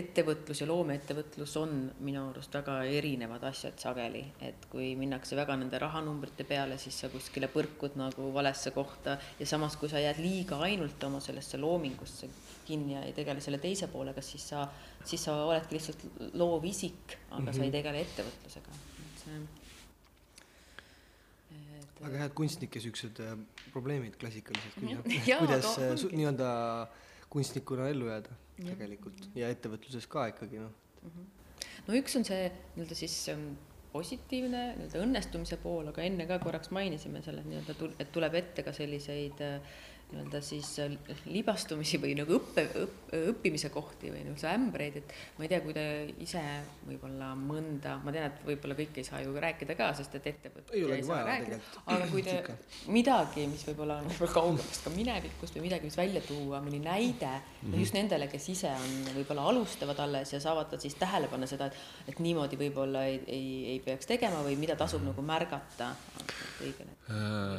[0.00, 1.74] ettevõtlus ja loomeettevõtlus on
[2.06, 7.12] minu arust väga erinevad asjad sageli, et kui minnakse väga nende rahanumbrite peale, siis sa
[7.12, 12.30] kuskile põrkud nagu valesse kohta ja samas, kui sa jääd liiga ainult oma sellesse loomingusse
[12.68, 14.66] kinni ja ei tegele selle teise poolega, siis sa,
[15.04, 17.56] siis sa oledki lihtsalt loovisik, aga mm -hmm.
[17.56, 19.57] sa ei tegele ettevõtlusega, et see
[22.02, 23.36] väga head kunstnike siuksed äh,
[23.74, 24.78] probleemid klassikalised,
[25.28, 26.50] Jaa, kuidas aga äh, nii-öelda
[27.32, 29.28] kunstnikuna ellu jääda tegelikult.
[29.38, 30.72] Ja ettevõtluses ka ikkagi noh.
[31.86, 33.50] no üks on see nii-öelda siis ähm,
[33.92, 38.74] positiivne nii-öelda õnnestumise pool, aga enne ka korraks mainisime selle nii-öelda, et tuleb ette ka
[38.76, 39.78] selliseid äh,
[40.08, 40.94] nii-öelda siis äh,
[41.28, 45.74] libastumisi või nagu õppe, õpp, õppimise kohti või nii-öelda ämbreid, et ma ei tea, kui
[45.76, 45.84] te
[46.24, 46.42] ise
[46.86, 50.72] võib-olla mõnda, ma tean, et võib-olla kõik ei saa ju rääkida ka, sest et ettevõtted
[50.76, 51.80] Ei olegi vaja tegelikult.
[51.94, 52.36] aga kui te
[52.94, 57.28] midagi, mis võib-olla on võib-olla kaugemast ka minevikust või midagi, mis välja tuua, mõni näide
[57.28, 57.74] mm, -hmm.
[57.74, 61.68] no just nendele, kes ise on võib-olla alustavad alles ja saavad siis tähele panna seda,
[61.68, 61.76] et,
[62.14, 65.92] et niimoodi võib-olla ei, ei, ei peaks tegema või mida tasub nagu märgata
[66.64, 66.96] õigele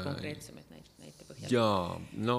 [0.03, 0.68] konkreetsemaid näite, näite
[1.39, 1.51] põhjal.
[1.55, 2.37] jaa, no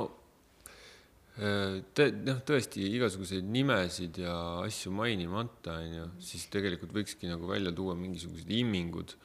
[1.40, 4.34] äh, te-, noh, tõesti igasuguseid nimesid ja
[4.64, 9.16] asju mainimata, on ju, siis tegelikult võikski nagu välja tuua mingisugused immingud,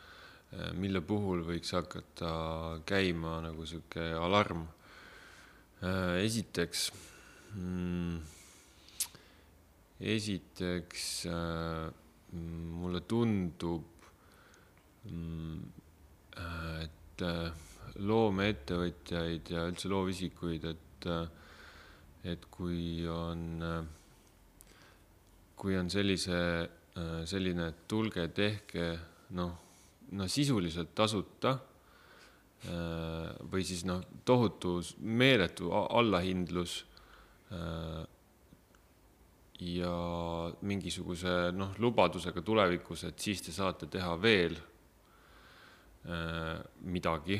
[0.80, 2.30] mille puhul võiks hakata
[2.88, 4.62] käima nagu sihuke alarm.
[6.22, 6.86] esiteks
[7.56, 8.22] mm,,
[10.00, 11.92] esiteks äh,
[12.36, 13.84] mulle tundub
[15.10, 15.60] mm,
[16.84, 17.52] et äh,
[17.96, 21.08] loomeettevõtjaid ja üldse loovisikuid, et,
[22.26, 23.62] et kui on,
[25.56, 26.40] kui on sellise,
[27.28, 28.90] selline, tulge tehke
[29.38, 29.56] noh,
[30.16, 31.56] no sisuliselt tasuta
[33.52, 36.80] või siis noh, tohutu meeletu allahindlus
[39.62, 39.96] ja
[40.66, 44.58] mingisuguse noh, lubadusega tulevikus, et siis te saate teha veel
[46.86, 47.40] midagi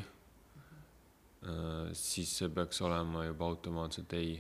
[1.94, 4.36] siis see peaks olema juba automaatselt ei.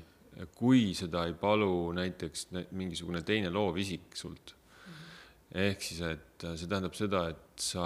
[0.55, 4.55] kui seda ei palu näiteks nä- mingisugune teine loovisik sult,
[5.55, 7.85] ehk siis, et äh, see tähendab seda, et sa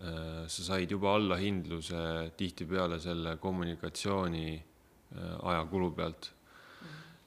[0.00, 6.32] äh,, sa said juba allahindluse tihtipeale selle kommunikatsiooni äh, ajakulu pealt.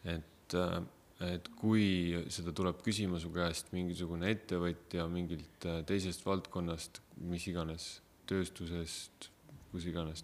[0.03, 0.81] et äh,
[1.19, 7.99] et kui seda tuleb küsima su käest mingisugune ettevõtja mingilt äh, teisest valdkonnast, mis iganes,
[8.29, 9.27] tööstusest,
[9.73, 10.23] kus iganes,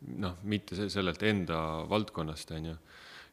[0.00, 1.58] noh, mitte se- sellelt enda
[1.90, 2.76] valdkonnast, on ju,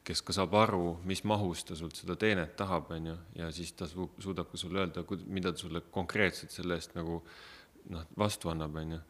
[0.08, 3.72] kes ka saab aru, mis mahus ta sult seda teenet tahab, on ju, ja siis
[3.76, 7.22] ta su-, suudab ka sulle öelda, mida ta sulle konkreetselt selle eest nagu
[7.90, 9.02] noh, vastu annab, on ju,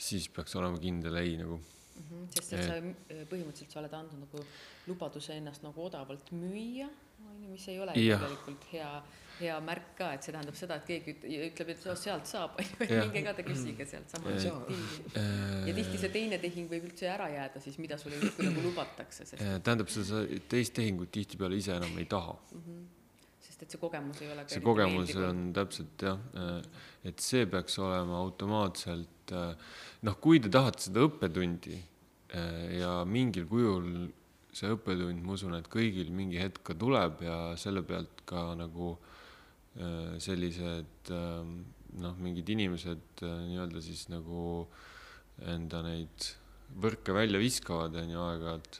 [0.00, 1.60] siis peaks olema kindel ei nagu.
[2.00, 2.78] Mhm, sest et sa
[3.28, 4.44] põhimõtteliselt sa oled andnud nagu
[4.88, 6.86] lubaduse ennast nagu odavalt müüa,
[7.28, 8.92] on ju, mis ei ole tegelikult hea,
[9.40, 12.66] hea märk ka, et see tähendab seda, et keegi üt- ütleb, et sealt saab, on
[12.66, 13.08] ju, et Jah.
[13.08, 14.60] minge ka te küsige sealt sama Jah.
[14.68, 15.10] diili.
[15.68, 19.26] ja tihti see teine tehing võib üldse ära jääda siis, mida sulle justkui nagu lubatakse,
[19.28, 20.22] sest, tähendab, sa
[20.52, 22.36] teist tehingut tihtipeale ise enam ei taha.
[23.40, 26.18] sest et see kogemus ei ole see kogemus meeldiv on täpselt jah,
[27.04, 29.34] et see peaks olema automaatselt,
[30.06, 34.10] noh, kui te tahate seda õppetundi eh, ja mingil kujul
[34.52, 38.96] see õppetund, ma usun, et kõigil mingi hetk ka tuleb ja selle pealt ka nagu
[38.96, 39.16] eh,
[40.18, 41.50] sellised eh,
[42.02, 44.66] noh, mingid inimesed eh, nii-öelda siis nagu
[45.46, 46.30] enda neid
[46.80, 48.76] võrke välja viskavad, on ju, aeg-ajalt.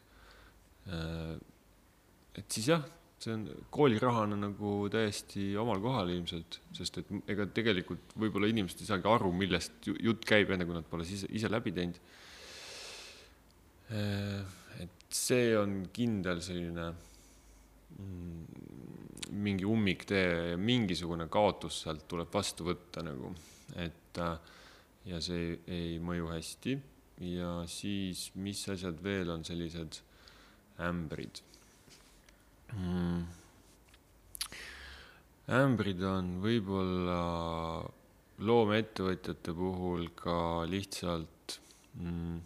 [2.38, 2.84] et siis jah,
[3.20, 8.90] see on koolirahana nagu täiesti omal kohal ilmselt, sest et ega tegelikult võib-olla inimesed ei
[8.92, 11.98] saagi aru, millest ju- jutt käib, enne kui nad pole ise, ise läbi teinud.
[13.90, 16.92] et see on kindel selline
[17.98, 18.60] mm,
[19.30, 23.32] mingi ummiktee mingisugune kaotus sealt tuleb vastu võtta nagu,
[23.78, 24.56] et äh,
[25.10, 26.76] ja see ei, ei mõju hästi
[27.30, 30.00] ja siis, mis asjad veel on sellised
[30.80, 31.42] ämbrid
[32.74, 33.22] mm.?
[35.60, 37.22] ämbrid on võib-olla
[38.40, 40.36] loomeettevõtjate puhul ka
[40.70, 41.58] lihtsalt
[42.00, 42.36] mm,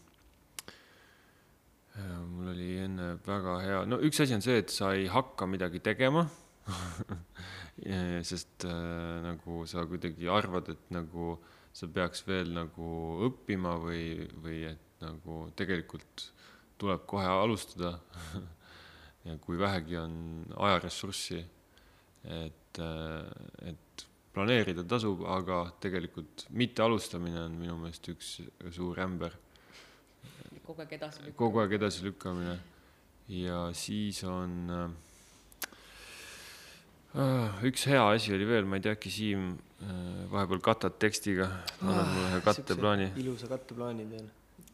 [1.98, 5.46] äh, mul oli enne väga hea, no üks asi on see, et sa ei hakka
[5.50, 6.24] midagi tegema
[8.30, 11.36] sest äh, nagu sa kuidagi arvad, et nagu
[11.74, 12.88] sa peaks veel nagu
[13.28, 16.30] õppima või, või et nagu tegelikult
[16.80, 17.96] tuleb kohe alustada
[19.26, 20.14] ja kui vähegi on
[20.54, 21.40] ajaressurssi,
[22.24, 22.80] et,
[23.64, 24.04] et
[24.34, 28.36] planeerida tasub, aga tegelikult mitte alustamine on minu meelest üks
[28.74, 29.36] suur ämber.
[30.64, 31.38] kogu aeg edasi lükkab.
[31.38, 32.58] kogu aeg edasilükkamine.
[33.28, 35.13] ja siis on äh, äh,
[37.14, 39.90] üks hea asi oli veel, ma ei tea, äkki Siim äh,
[40.32, 41.46] vahepeal katad tekstiga,
[41.82, 43.12] annad mulle ühe katteplaani.
[43.22, 44.30] ilusa katteplaani teen.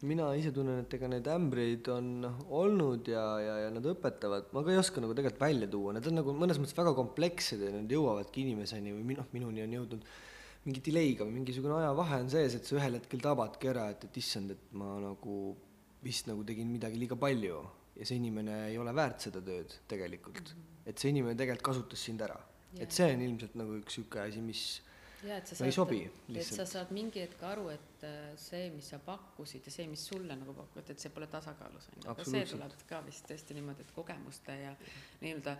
[0.09, 4.49] mina ise tunnen, et ega neid ämbreid on noh, olnud ja, ja, ja nad õpetavad,
[4.55, 7.61] ma ka ei oska nagu tegelikult välja tuua, need on nagu mõnes mõttes väga komplekssed
[7.61, 10.09] ja nad jõuavadki inimeseni või noh, minuni on jõudnud
[10.65, 14.17] mingi delay'ga või mingisugune ajavahe on sees, et sa ühel hetkel tabadki ära, et, et
[14.17, 15.37] issand, et ma nagu
[16.01, 17.61] vist nagu tegin midagi liiga palju
[17.97, 20.57] ja see inimene ei ole väärt seda tööd tegelikult mm.
[20.57, 20.67] -hmm.
[20.85, 22.39] Et see inimene tegelikult kasutas sind ära.
[22.79, 24.63] Et see on ilmselt nagu üks niisugune asi, mis
[25.27, 25.99] ja, et sa no saad, ei sobi
[26.39, 30.03] et sa saad mingi hetk aru, et äh, see, mis sa pakkusid ja see, mis
[30.07, 32.09] sulle nagu pakuti, et see pole tasakaalus, on ju.
[32.13, 34.73] aga see tuleb ka vist tõesti niimoodi, et kogemuste ja
[35.21, 35.57] nii-öelda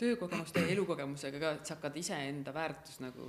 [0.00, 3.26] töökogemuste ja elukogemusega ka, et sa hakkad iseenda väärtust nagu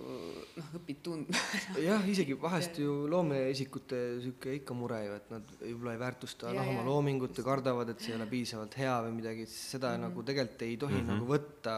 [0.57, 1.41] noh, õpid tundma.
[1.83, 6.61] jah, isegi vahest ju loomeisikute niisugune ikka mure ju, et nad võib-olla ei väärtusta Ja,
[6.61, 9.91] noh, oma loomingut ja kardavad, et see ei ole piisavalt hea või midagi, seda mm
[9.91, 10.03] Mhm.
[10.03, 10.09] -hmm.
[10.09, 11.09] nagu tegelikult ei tohi mm Mhm.
[11.09, 11.19] -hmm.
[11.19, 11.73] nagu võtta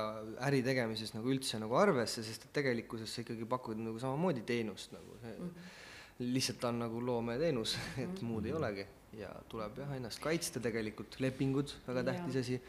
[0.48, 4.92] äri tegemises nagu üldse nagu arvesse, sest et tegelikkuses sa ikkagi pakud nagu samamoodi teenust
[4.94, 6.28] nagu see mm -hmm.
[6.34, 8.26] lihtsalt ta on nagu loometeenus, et Mhm.
[8.26, 8.86] muud ei olegi
[9.18, 12.60] ja tuleb jah ennast kaitsta tegelikult, lepingud, väga tähtis asi,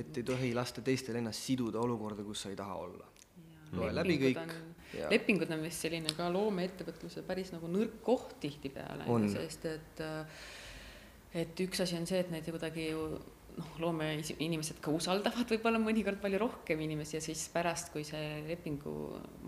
[0.00, 3.08] et ei tohi lasta teistel ennast siduda olukorda, kus sa ei taha olla.
[3.72, 4.54] loe läbi kõik.
[5.12, 10.40] lepingud on vist selline ka loomeettevõtluse päris nagu nõrk koht tihtipeale, sest et äh,
[11.34, 13.04] et üks asi on see, et neid kuidagi ju
[13.60, 18.92] noh, loomeinimesed ka usaldavad võib-olla mõnikord palju rohkem inimesi ja siis pärast, kui see lepingu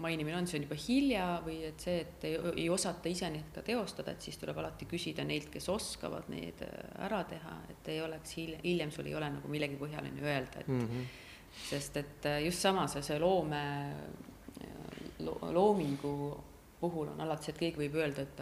[0.02, 3.50] mainimine on, see on juba hilja või et see, et ei, ei osata ise neid
[3.54, 6.76] ka teostada, et siis tuleb alati küsida neilt, kes oskavad neid äh,
[7.08, 10.28] ära teha, et ei oleks hiljem, hiljem sul ei ole nagu millegi põhjal on ju
[10.28, 11.10] öelda, et mm -hmm.
[11.70, 13.64] sest et äh, just sama see, see loome
[15.18, 16.14] lo,, loomingu
[16.80, 18.40] puhul on alati see, et keegi võib öelda, et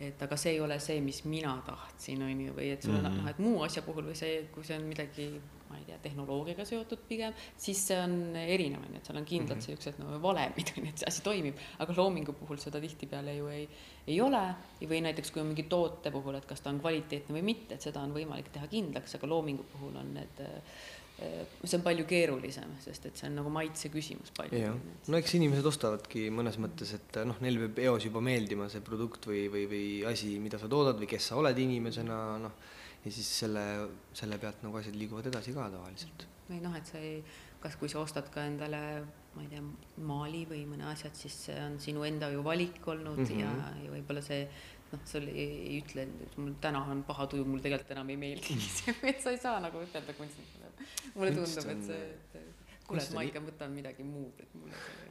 [0.00, 3.02] et aga see ei ole see, mis mina tahtsin, on ju, või et sul on
[3.04, 3.16] Mhm.
[3.20, 5.26] noh, et muu asja puhul või see, kui see on midagi,
[5.70, 9.24] ma ei tea, tehnoloogiaga seotud pigem, siis see on erinev, on ju, et seal on
[9.28, 9.66] kindlad Mhm.
[9.66, 13.46] siuksed nagu valemid, on ju, et see asi toimib, aga loomingu puhul seda tihtipeale ju
[13.48, 13.68] ei,
[14.08, 14.54] ei ole.
[14.80, 17.82] või näiteks, kui on mingi toote puhul, et kas ta on kvaliteetne või mitte, et
[17.82, 20.62] seda on võimalik teha kindlaks, aga loomingu puhul on need äh,
[21.20, 24.72] see on palju keerulisem, sest et see on nagu maitse küsimus palju.
[25.12, 29.28] no eks inimesed ostavadki mõnes mõttes, et noh, neil peab eos juba meeldima see produkt
[29.30, 32.56] või, või, või asi, mida sa toodad või kes sa oled inimesena, noh,
[33.04, 33.64] ja siis selle,
[34.16, 36.26] selle pealt nagu asjad liiguvad edasi ka tavaliselt.
[36.48, 37.22] või noh, et sa ei,
[37.60, 38.80] kas, kui sa ostad ka endale,
[39.36, 39.62] ma ei tea,
[40.08, 43.40] maali või mõne asja, et siis see on sinu enda ju valik olnud mm Mhm.
[43.40, 43.60] -hmm.
[43.62, 44.48] ja, ja võib-olla see
[44.92, 48.16] noh, sul ei, ei ütle, et mul täna on paha tuju, mul tegelikult enam ei
[48.16, 48.56] meeldi
[49.10, 50.59] et sa ei saa nagu ütelda kunstnikule.
[51.16, 52.02] mulle tundub, et see,
[52.34, 55.08] et kuule, et on ma ikka võtan midagi muud, et mulle see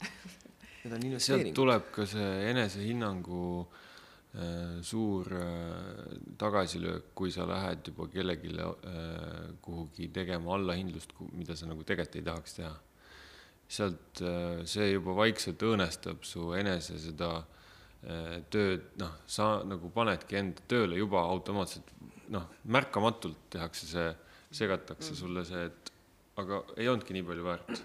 [0.80, 1.56] Need on sealt investeeringud.
[1.58, 10.08] tuleb ka see enesehinnangu äh, suur äh, tagasilöök, kui sa lähed juba kellelegi äh, kuhugi
[10.08, 12.74] tegema allahindlust, mida sa nagu tegelikult ei tahaks teha.
[13.70, 20.40] sealt äh, see juba vaikselt õõnestab su enese seda äh, tööd, noh, sa nagu panedki
[20.40, 21.92] enda tööle juba automaatselt,
[22.32, 24.08] noh, märkamatult tehakse see,
[24.50, 25.92] segatakse sulle see, et
[26.40, 27.82] aga ei olnudki nii palju väärt.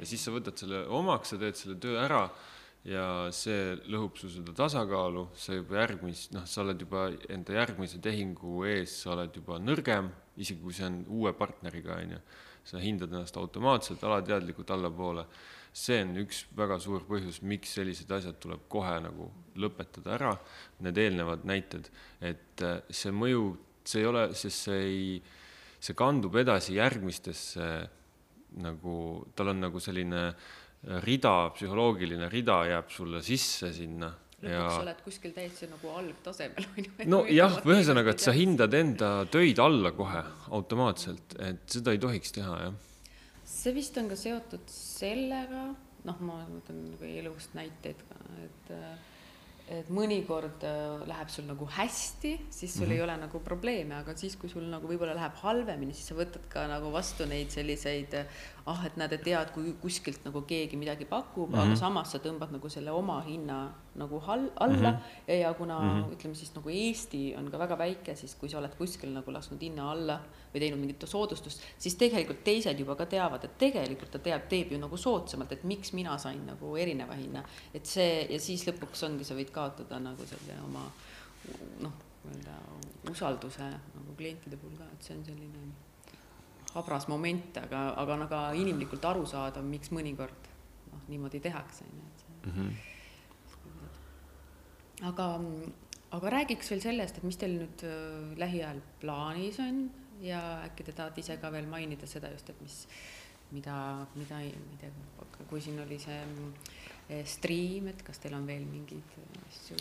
[0.00, 2.26] ja siis sa võtad selle omaks, sa teed selle töö ära
[2.88, 3.04] ja
[3.34, 8.64] see lõhub su seda tasakaalu, sa juba järgmist, noh, sa oled juba enda järgmise tehingu
[8.66, 12.22] ees, sa oled juba nõrgem, isegi kui see on uue partneriga, on ju.
[12.62, 15.24] sa hindad ennast automaatselt, alateadlikult allapoole.
[15.72, 20.32] see on üks väga suur põhjus, miks sellised asjad tuleb kohe nagu lõpetada ära,
[20.84, 21.88] need eelnevad näited,
[22.20, 25.22] et äh, see mõju, see ei ole, sest see ei,
[25.82, 27.68] see kandub edasi järgmistesse
[28.62, 28.96] nagu,
[29.34, 30.26] tal on nagu selline
[31.02, 34.10] rida, psühholoogiline rida jääb sulle sisse sinna
[34.42, 36.92] lõpuks ja sa oled kuskil täitsa nagu algtasemel, on ju.
[37.14, 42.58] nojah, ühesõnaga, et sa hindad enda töid alla kohe automaatselt, et seda ei tohiks teha,
[42.66, 42.74] jah.
[43.46, 45.68] see vist on ka seotud sellega,
[46.08, 48.74] noh, ma võtan nagu elust näiteid ka, et
[49.72, 52.94] et mõnikord äh, läheb sul nagu hästi, siis sul mm -hmm.
[52.94, 56.48] ei ole nagu probleeme, aga siis, kui sul nagu võib-olla läheb halvemini, siis sa võtad
[56.48, 58.14] ka nagu vastu neid selliseid
[58.66, 61.66] ah, et näed, et tead, kui kuskilt nagu keegi midagi pakub mm, -hmm.
[61.66, 65.28] aga samas sa tõmbad nagu selle oma hinna nagu hal-, alla mm -hmm.
[65.28, 66.12] ja, ja kuna mm -hmm.
[66.12, 69.60] ütleme siis nagu Eesti on ka väga väike, siis kui sa oled kuskil nagu lasknud
[69.60, 70.20] hinna alla
[70.54, 74.72] või teinud mingit soodustust, siis tegelikult teised juba ka teavad, et tegelikult ta teab, teeb
[74.72, 77.44] ju nagu soodsamalt, et miks mina sain nagu erineva hinna.
[77.74, 80.90] et see ja siis lõpuks ongi, sa võid kaotada nagu selle oma
[81.80, 81.92] noh,
[82.24, 85.72] nii-öelda usalduse nagu klientide puhul ka, et see on selline
[86.74, 90.48] habras moment, aga, aga on aga inimlikult arusaadav, miks mõnikord
[90.92, 92.56] noh, niimoodi tehakse, on ju, et see mm.
[92.56, 92.91] -hmm.
[95.08, 95.72] Aga mm,
[96.18, 99.82] aga räägiks veel sellest, et mis teil nüüd äh, lähiajal plaanis on
[100.22, 102.76] ja äkki te tahate ise ka veel mainida seda just, et mis,
[103.52, 103.76] mida,
[104.14, 104.38] mida,
[104.70, 104.92] mida,
[105.50, 106.52] kui siin oli see mm,
[107.28, 109.16] stream, et kas teil on veel mingeid
[109.48, 109.76] asju?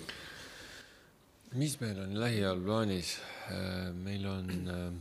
[1.60, 3.16] mis meil on lähiajal plaanis?
[4.04, 5.00] meil on nüüd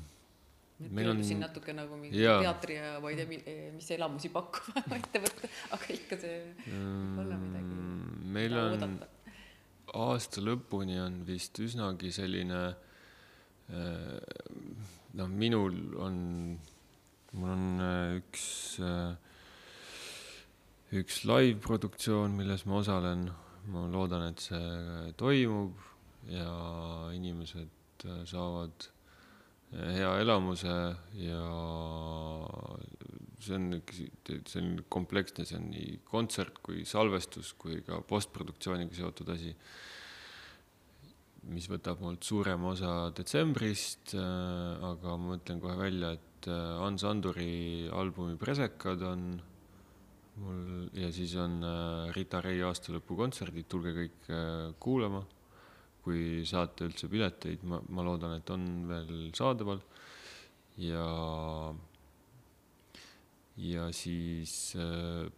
[0.80, 2.38] Meil on- pöördusin natuke nagu mingi jaa.
[2.40, 3.26] teatri ja ma ei tea,
[3.74, 7.80] mis elamusi pakkuva ettevõte, aga ikka see võib olla midagi,
[8.38, 9.08] meil on oodata.
[9.94, 14.18] Aasta lõpuni on vist üsnagi selline äh,
[15.18, 16.16] noh, minul on,
[17.32, 18.44] mul on äh, üks,
[21.00, 23.30] üks live-produktsioon, milles ma osalen.
[23.70, 25.76] ma loodan, et see toimub
[26.32, 26.46] ja
[27.12, 28.86] inimesed saavad
[29.70, 30.76] hea elamuse
[31.20, 31.42] ja
[33.40, 34.02] see on üks
[34.52, 39.54] selline kompleksne, see on nii kontsert kui salvestus kui ka postproduktsiooniga seotud asi
[41.48, 47.88] mis võtab mult suurema osa detsembrist, aga ma mõtlen kohe välja, et äh, Hans Anduri
[47.96, 49.30] albumi Presekad on
[50.40, 55.26] mul ja siis on äh, Rita Ray aastalõpukontserdid, tulge kõik äh, kuulama.
[56.00, 59.82] kui saate üldse pileteid, ma, ma loodan, et on veel saadaval.
[60.80, 61.04] ja,
[63.60, 65.28] ja siis äh,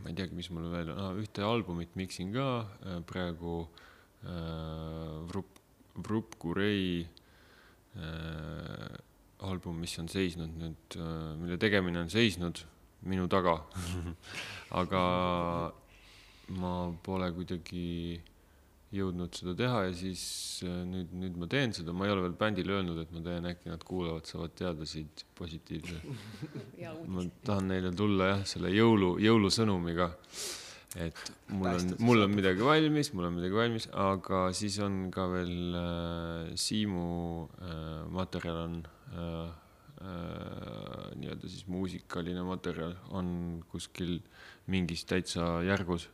[0.00, 2.48] ma ei teagi, mis mul veel ah,, ühte albumit miksin ka
[2.84, 3.62] äh, praegu
[4.24, 5.60] äh, Vrup,
[5.96, 7.06] Vrup Kurei
[7.96, 8.98] äh,
[9.40, 12.64] album, mis on seisnud nüüd äh,, mille tegemine on seisnud
[13.08, 13.56] minu taga.
[14.80, 15.04] Aga
[16.60, 16.74] ma
[17.04, 18.20] pole kuidagi
[18.94, 20.22] jõudnud seda teha ja siis
[20.66, 23.46] äh, nüüd, nüüd ma teen seda, ma ei ole veel bändile öelnud, et ma teen,
[23.52, 26.00] äkki nad kuulavad, saavad teada siit positiivse
[27.14, 30.10] ma tahan neile tulla jah, selle jõulu, jõulusõnumiga.
[30.98, 31.22] et
[31.54, 35.78] mul on, mul on midagi valmis, mul on midagi valmis, aga siis on ka veel
[35.78, 37.10] äh, Siimu
[37.46, 38.78] äh, materjal on
[39.14, 39.50] äh,
[40.02, 44.18] äh, nii-öelda siis muusikaline materjal on kuskil
[44.66, 46.10] mingis täitsa järgus.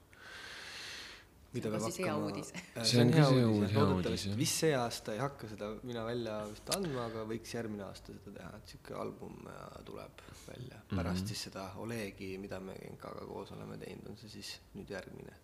[1.56, 2.52] Mida See on peab ka siis hea hakkama uudis.
[2.56, 3.12] Äh, See on
[3.50, 4.38] uudis, hea loodetavasti uudis, jah.
[4.42, 8.36] vist see aasta ei hakka seda mina välja vist andma, aga võiks järgmine aasta seda
[8.38, 13.52] teha, et sihuke album äh, tuleb välja pärast siis seda Olegi, mida me Genkaga koos
[13.56, 15.34] oleme teinud, on see siis nüüd järgmine.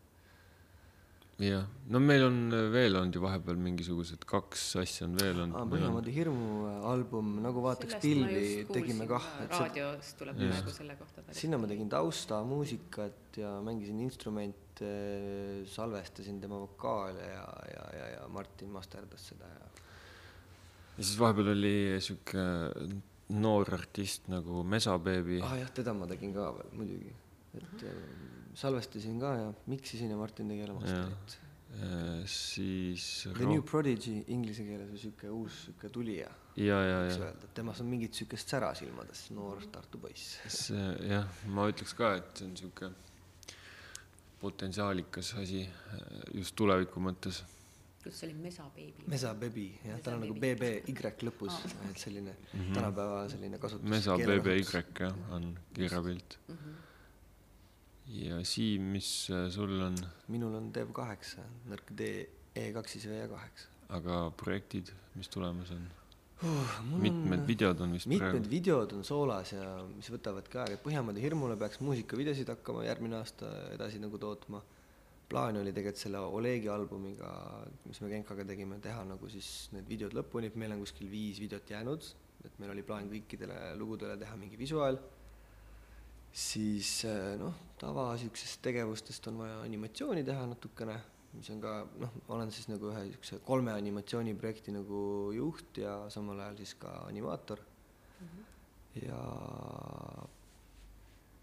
[1.43, 2.37] Jah, no meil on
[2.73, 5.57] veel olnud ju vahepeal mingisugused kaks asja on veel olnud.
[5.59, 9.61] Aa, meil on- Põhjamaade Hirmu äh, album Nagu vaataks Sellest pilvi tegime kah, et see,
[9.67, 14.91] raadios tuleb praegu selle kohta sinna ma tegin taustamuusikat ja mängisin instrumente,
[15.73, 19.63] salvestasin tema vokaale ja, ja, ja, ja Martin masterdas seda ja
[20.99, 21.75] ja siis vahepeal oli
[22.05, 22.43] sihuke
[23.33, 27.15] noor artist nagu Mesa Baby ah jah, teda ma tegin ka veel muidugi,
[27.57, 27.97] et äh,
[28.55, 31.39] salvestasin ka ja miksisin ja Martin tegi jälle masterit.
[31.73, 37.15] Äh, siis The New Prodigy inglise keeles on sihuke uus sihuke tulija, ja, ja, ja
[37.15, 40.35] öelda, et temas on mingit siukest sära silmades, noor Tartu poiss.
[40.53, 42.91] see jah, ma ütleks ka, et see on sihuke
[44.43, 47.41] potentsiaalikas asi äh, just tuleviku mõttes.
[48.05, 49.09] kus see oli Mesa Baby?
[49.09, 53.89] Mesa Bebi, jah, tal on nagu Mesa BB-Y lõpus, et selline tänapäeva selline kasutus.
[53.89, 56.43] Mesa BBY jah, on kirjapilt.
[56.53, 56.81] Mhm.
[58.13, 59.97] Ja Siim, mis äh, sul on,
[60.33, 62.13] minul on Dev kaheksa, nõrk D,
[62.59, 63.71] E2 siis V kaheksa.
[63.97, 65.89] aga projektid, mis tulemas on?
[66.43, 68.51] Uh, mitmed videod on vist mitmed praegu.
[68.51, 73.51] videod on soolas ja mis võtavadki aega, et Põhjamaade Hirmule peaks muusikavideosid hakkama järgmine aasta
[73.77, 74.63] edasi nagu tootma.
[75.31, 77.31] plaan oli tegelikult selle Olegi albumiga,
[77.87, 81.39] mis me Genkaga tegime, teha nagu siis need videod lõpuni, et meil on kuskil viis
[81.41, 82.11] videot jäänud,
[82.45, 84.99] et meil oli plaan kõikidele lugudele teha mingi visuaal.
[86.33, 90.97] Siis eh, noh, tava siuksest tegevustest on vaja animatsiooni teha natukene,
[91.37, 95.03] mis on ka noh, olen siis nagu ühe siukse kolme animatsiooniprojekti nagu
[95.37, 97.61] juht ja samal ajal siis ka animaator
[99.01, 99.19] ja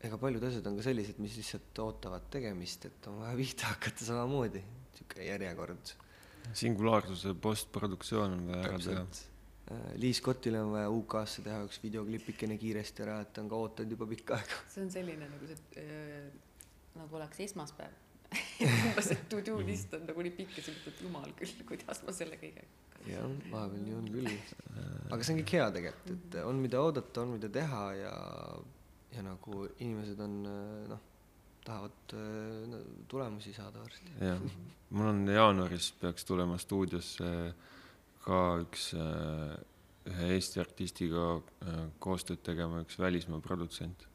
[0.05, 4.05] ega paljud asjad on ka sellised, mis lihtsalt ootavad tegemist, et on vaja pihta hakata
[4.11, 5.95] samamoodi, niisugune järjekord.
[6.53, 9.03] singulaarsuse postproduktsioon on vaja ära teha.
[9.69, 13.57] Äh, Liis Kottile on vaja UK-sse teha üks videoklipikene kiiresti ära, et ta on ka
[13.65, 14.61] ootanud juba pikka aega.
[14.73, 16.29] see on selline nagu see äh,
[16.97, 17.97] nagu oleks esmaspäev
[18.65, 22.01] umbes see to-do list on nagu nii pikk ja sa mõtled, et jumal küll, kuidas
[22.05, 22.65] ma selle kõige
[23.09, 24.33] jah, vahepeal nii on küll.
[25.13, 28.17] aga see on kõik hea tegelikult, et on, mida oodata, on, mida teha ja,
[29.13, 30.35] ja nagu inimesed on
[30.89, 31.07] noh,
[31.65, 34.17] tahavad äh, no, tulemusi saada varsti.
[34.17, 34.45] jah,
[34.97, 37.33] mul on jaanuaris peaks tulema stuudiosse
[38.23, 39.55] ka üks äh,
[40.09, 44.07] ühe Eesti artistiga äh, koostööd tegema üks välismaa produtsent.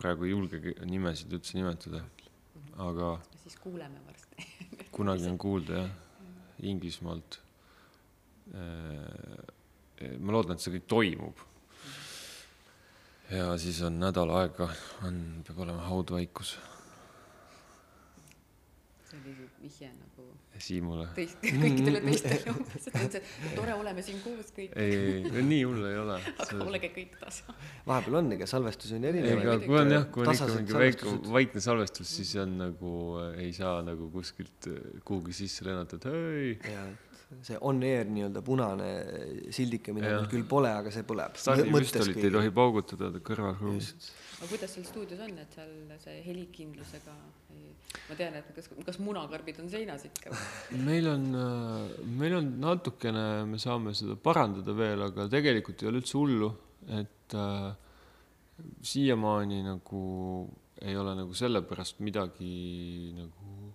[0.00, 2.00] praegu ei julgegi nimesid üldse nimetada,
[2.80, 3.10] aga
[3.42, 4.46] siis kuuleme varsti.
[4.96, 5.90] kunagi on kuulda jah.
[6.64, 7.42] Inglismaalt.
[8.48, 11.42] ma loodan, et see kõik toimub.
[13.28, 14.70] ja siis on nädal aega,
[15.04, 16.54] on, peab olema haudvaikus
[19.16, 21.06] see oli vihje nagu Siimule.
[21.16, 24.76] teist, kõikidele teistele umbes, et on see tore, oleme siin koos kõik.
[24.80, 26.18] ei, ei, nii hull ei ole.
[26.44, 27.56] aga olge kõik tasa.
[27.88, 29.66] vahepeal on, ega salvestusi on ei, erinevaid.
[29.66, 32.94] kui on jah, kui on ikka mingi väike vaikne salvestus, siis on nagu
[33.36, 36.56] ei saa nagu kuskilt äh, kuhugi sisse lennata, et hei.
[37.30, 38.90] Ja, see on air nii-öelda punane
[39.54, 40.20] sildike, mida Jah.
[40.20, 41.38] meil küll pole, aga see põleb.
[41.40, 43.92] stardipüstolit ei tohi paugutada kõrvalruumis.
[44.38, 45.72] aga kuidas seal stuudios on, et seal
[46.02, 47.16] see helikindlusega
[47.56, 47.72] ei...
[48.10, 50.84] ma tean, et kas, kas munakarbid on seinas ikka või?
[50.90, 51.26] meil on,
[52.20, 56.52] meil on natukene, me saame seda parandada veel, aga tegelikult ei ole üldse hullu,
[57.00, 57.72] et äh,
[58.86, 60.04] siiamaani nagu
[60.82, 63.65] ei ole nagu sellepärast midagi nagu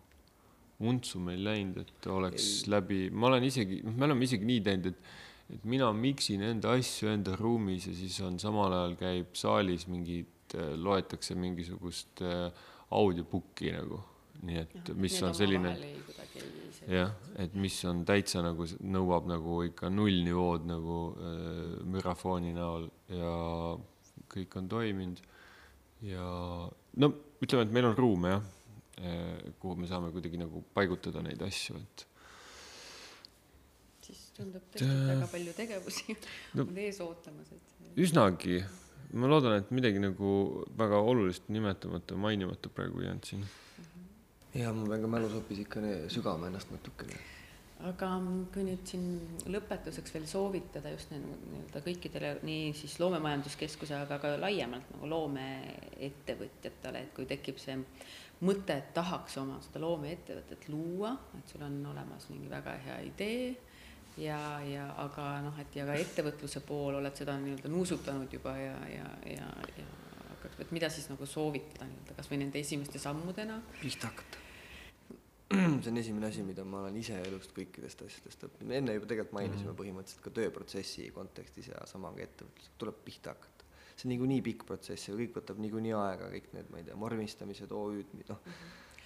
[0.89, 4.93] untsu meil läinud, et oleks läbi, ma olen isegi, noh, me oleme isegi nii teinud,
[4.93, 5.19] et
[5.51, 10.55] et mina miksin enda asju enda ruumis ja siis on samal ajal käib saalis mingid,
[10.79, 12.47] loetakse mingisugust äh,
[12.95, 13.99] audiobook'i nagu,
[14.47, 15.73] nii et mis on selline
[16.87, 18.65] jah, et mis on täitsa nagu
[18.95, 23.35] nõuab nagu ikka nullnivood nagu äh, mürafooni näol ja
[24.31, 25.21] kõik on toiminud.
[26.07, 26.25] ja
[26.97, 27.13] no
[27.43, 28.45] ütleme, et meil on ruume jah,
[29.59, 32.05] kuhu me saame kuidagi nagu paigutada neid asju, et
[34.05, 36.15] siis tundub tõesti et väga palju tegevusi
[36.57, 38.61] No- on ees ootamas, et üsnagi,
[39.13, 40.29] ma loodan, et midagi nagu
[40.77, 43.43] väga olulist nimetamata, mainimata praegu ei jäänud siin.
[44.55, 47.17] ja ma pean ka mälusopis ikka ne- sügama ennast natukene.
[47.89, 48.07] aga
[48.53, 49.05] kui nüüd siin
[49.49, 51.21] lõpetuseks veel soovitada just nii-
[51.51, 57.77] nii-öelda kõikidele, nii siis Loomemajanduskeskuse, aga ka laiemalt nagu loomeettevõtjatele, et kui tekib see
[58.47, 63.51] mõte, et tahaks oma seda loomeettevõtet luua, et sul on olemas mingi väga hea idee
[64.17, 68.77] ja, ja aga noh, et ja ka ettevõtluse pool oled seda nii-öelda nuusutanud juba ja,
[68.91, 69.89] ja, ja, ja
[70.35, 74.41] aga et mida siis nagu soovitada nii-öelda kas või nende esimeste sammudena pihta hakata.
[75.51, 79.35] see on esimene asi, mida ma olen ise elust kõikidest asjadest õppinud, enne juba tegelikult
[79.37, 83.60] mainisime põhimõtteliselt ka tööprotsessi kontekstis ja sama ka ettevõtlusega, tuleb pihta hakata.
[84.01, 86.97] See on niikuinii pikk protsess ja kõik võtab niikuinii aega, kõik need, ma ei tea,
[86.99, 88.41] vormistamised, OÜ-d, noh,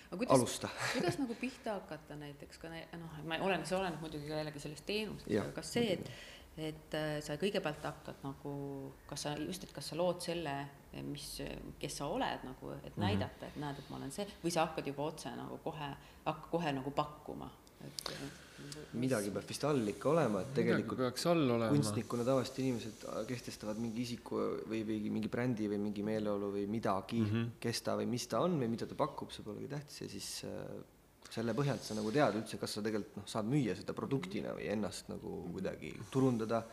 [0.06, 0.72] aga kuidas, alusta.
[0.96, 4.88] kuidas nagu pihta hakata näiteks ka noh, ma olen, see oleneb muidugi ka jällegi sellest
[4.88, 6.16] teenusest, aga kas see, et
[6.56, 8.52] et äh, sa kõigepealt hakkad nagu,
[9.10, 10.54] kas sa just, et kas sa lood selle,
[11.04, 11.26] mis,
[11.82, 14.88] kes sa oled nagu, et näidata, et näed, et ma olen see, või sa hakkad
[14.88, 15.90] juba otse nagu kohe,
[16.24, 17.52] hakka kohe nagu pakkuma,
[17.84, 18.14] et
[19.00, 21.02] midagi peab vist all ikka olema, et tegelikult
[21.74, 27.22] kunstnikuna tavaliselt inimesed kehtestavad mingi isiku või, või mingi brändi või mingi meeleolu või midagi
[27.22, 27.32] mm.
[27.32, 27.54] -hmm.
[27.62, 30.30] kes ta või mis ta on või mida ta pakub, see polegi tähtis ja siis
[30.50, 30.76] äh,
[31.36, 34.70] selle põhjalt sa nagu tead üldse, kas sa tegelikult noh, saad müüa seda produktina või
[34.72, 36.64] ennast nagu kuidagi turundada.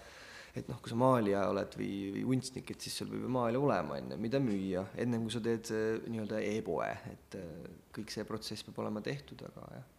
[0.55, 3.57] et noh, kui sa maalija oled või, või kunstnik, et siis sul peab ju maal
[3.57, 8.27] olema enne, mida müüa, ennem kui sa teed äh, nii-öelda e-poe, et äh, kõik see
[8.29, 9.92] protsess peab olema tehtud, aga jah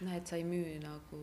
[0.00, 1.20] noh, et sa ei müü nagu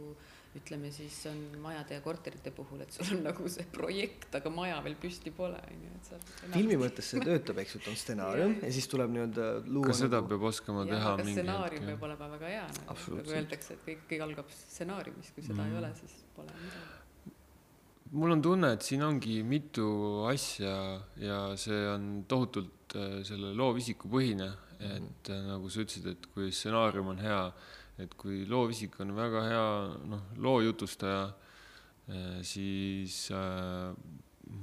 [0.58, 4.80] ütleme siis on majade ja korterite puhul, et sul on nagu see projekt, aga maja
[4.84, 6.20] veel püsti pole, on ju, et sa
[6.52, 9.98] filmi mõttes see töötab, eks ju, et on stsenaarium ja siis tuleb nii-öelda luua ka
[10.02, 10.32] seda nagu...
[10.34, 14.26] peab oskama ja teha stsenaarium peab olema väga hea, nagu, nagu öeldakse, et kõik, kõik
[14.28, 15.70] algab stsenaariumist, kui seda mm.
[15.72, 17.36] ei ole, siis pole midagi.
[18.20, 19.88] mul on tunne, et siin ongi mitu
[20.28, 20.76] asja
[21.22, 24.52] ja see on tohutult äh, selle loovisiku põhine,
[24.84, 27.46] et äh, nagu sa ütlesid, et kui stsenaarium on hea,
[28.02, 29.70] et kui loovisik on väga hea,
[30.10, 31.30] noh, loo jutustaja,
[32.48, 33.92] siis äh,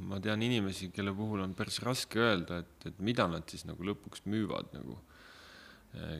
[0.09, 3.87] ma tean inimesi, kelle puhul on päris raske öelda, et, et mida nad siis nagu
[3.87, 4.99] lõpuks müüvad nagu,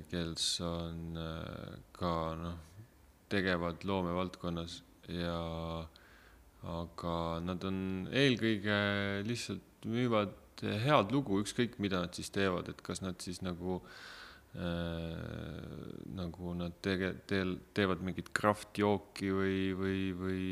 [0.09, 1.19] kes on
[1.99, 2.59] ka noh,
[3.29, 4.79] tegevad loomevaldkonnas
[5.13, 5.41] ja
[6.69, 8.79] aga nad on eelkõige
[9.29, 13.93] lihtsalt müüvad head lugu, ükskõik mida nad siis teevad, et kas nad siis nagu äh,
[16.19, 20.45] nagu nad tege-, teel-, teevad mingit kraftjooki või, või, või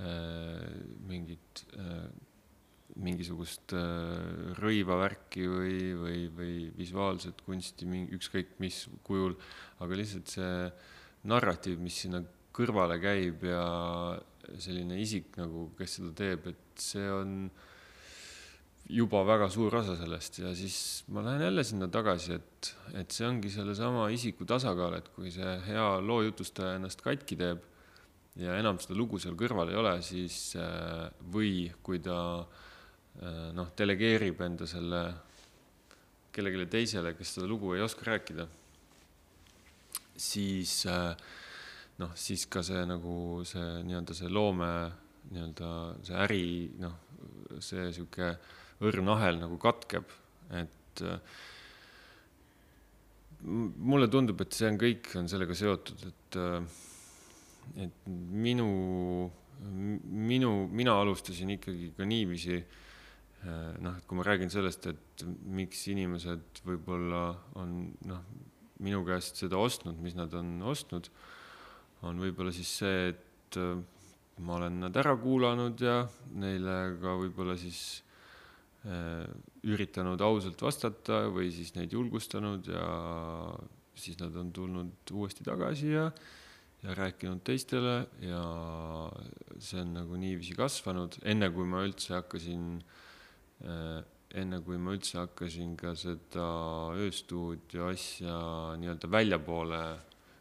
[0.00, 0.68] äh,
[1.08, 2.06] mingit äh,
[3.00, 9.36] mingisugust äh, rõivavärki või, või, või visuaalset kunsti, mingi ükskõik mis kujul,
[9.80, 10.56] aga lihtsalt see
[11.30, 12.22] narratiiv, mis sinna
[12.52, 13.62] kõrvale käib ja
[14.60, 17.36] selline isik nagu, kes seda teeb, et see on
[18.90, 23.26] juba väga suur osa sellest ja siis ma lähen jälle sinna tagasi, et, et see
[23.26, 27.62] ongi sellesama isiku tasakaal, et kui see hea loo jutustaja ennast katki teeb
[28.42, 33.70] ja enam seda lugu seal kõrval ei ole, siis äh, või kui ta äh, noh,
[33.78, 35.02] delegeerib enda selle
[36.32, 38.46] kellelegi teisele, kes seda lugu ei oska rääkida,
[40.16, 41.12] siis äh,
[42.00, 44.72] noh, siis ka see nagu see nii-öelda see loome
[45.32, 45.70] nii-öelda
[46.08, 46.46] see äri,
[46.80, 46.98] noh,
[47.62, 48.32] see sihuke
[48.82, 50.10] õrn ahel nagu katkeb,
[50.58, 51.40] et äh,
[53.42, 58.68] mulle tundub, et see on kõik on sellega seotud, et, äh, et minu,
[59.62, 65.86] minu, mina alustasin ikkagi ka niiviisi äh, noh, et kui ma räägin sellest, et miks
[65.92, 67.26] inimesed võib-olla
[67.62, 68.24] on noh,
[68.82, 71.06] minu käest seda ostnud, mis nad on ostnud,
[72.02, 73.58] on võib-olla siis see, et
[74.42, 76.00] ma olen nad ära kuulanud ja
[76.40, 78.02] neile ka võib-olla siis
[78.82, 82.86] üritanud ausalt vastata või siis neid julgustanud ja
[83.94, 86.08] siis nad on tulnud uuesti tagasi ja,
[86.82, 88.42] ja rääkinud teistele ja
[89.62, 92.66] see on nagu niiviisi kasvanud, enne kui ma üldse hakkasin
[93.62, 94.02] äh,,
[94.42, 96.48] enne kui ma üldse hakkasin ka seda
[96.96, 98.36] ööstuudio asja
[98.80, 99.82] nii-öelda väljapoole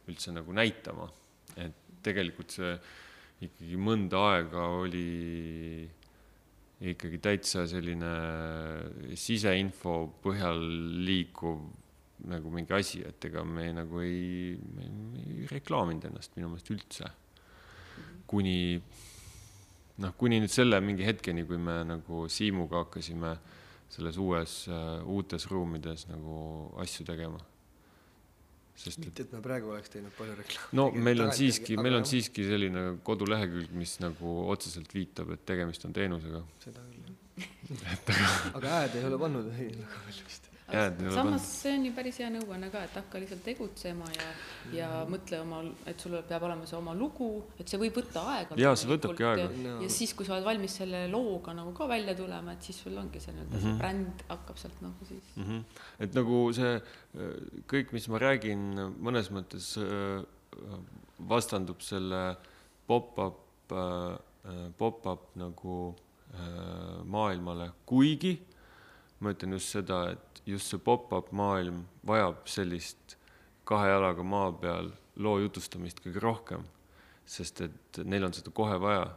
[0.10, 1.10] üldse nagu näitama,
[1.60, 2.74] et tegelikult see
[3.46, 5.90] ikkagi mõnda aega oli
[6.82, 8.12] ikkagi täitsa selline
[9.20, 10.62] siseinfo põhjal
[11.06, 11.60] liikuv
[12.32, 14.56] nagu mingi asi, et ega me nagu ei,
[15.22, 17.12] ei reklaaminud ennast minu meelest üldse.
[18.32, 18.80] kuni
[20.02, 23.36] noh, kuni nüüd selle mingi hetkeni, kui me nagu Siimuga hakkasime
[23.92, 24.58] selles uues,
[25.06, 26.38] uutes ruumides nagu
[26.82, 27.42] asju tegema
[28.82, 30.78] sest mitte, et me praegu oleks teinud palju reklaami.
[30.80, 35.86] no meil on siiski, meil on siiski selline kodulehekülg, mis nagu otseselt viitab, et tegemist
[35.88, 36.44] on teenusega.
[36.66, 37.12] seda küll,
[37.42, 38.40] jah.
[38.60, 42.30] aga hääd ei ole pannud ei, väga palju vist samas see on ju päris hea
[42.34, 44.28] nõuanne ka, et hakka lihtsalt tegutsema ja,
[44.76, 45.14] ja mm.
[45.16, 48.60] mõtle oma, et sul peab olema see oma lugu, et see võib võtta aega.
[48.62, 49.48] ja see võtabki aega.
[49.52, 52.82] ja, ja siis, kui sa oled valmis selle looga nagu ka välja tulema, et siis
[52.86, 53.64] sul ongi see nii-öelda mm -hmm.
[53.64, 53.82] see mhm.
[53.82, 55.44] bränd hakkab sealt nagu siis mm.
[55.44, 55.64] -hmm.
[56.06, 56.74] et nagu see
[57.72, 58.70] kõik, mis ma räägin,
[59.00, 59.74] mõnes mõttes
[61.30, 62.22] vastandub selle
[62.88, 63.74] pop-up,
[64.78, 65.96] pop-up nagu
[67.06, 68.40] maailmale, kuigi
[69.22, 73.18] ma ütlen just seda, et just see pop-up maailm vajab sellist
[73.66, 76.64] kahe jalaga maa peal loo jutustamist kõige rohkem,
[77.26, 79.10] sest et neil on seda kohe vaja.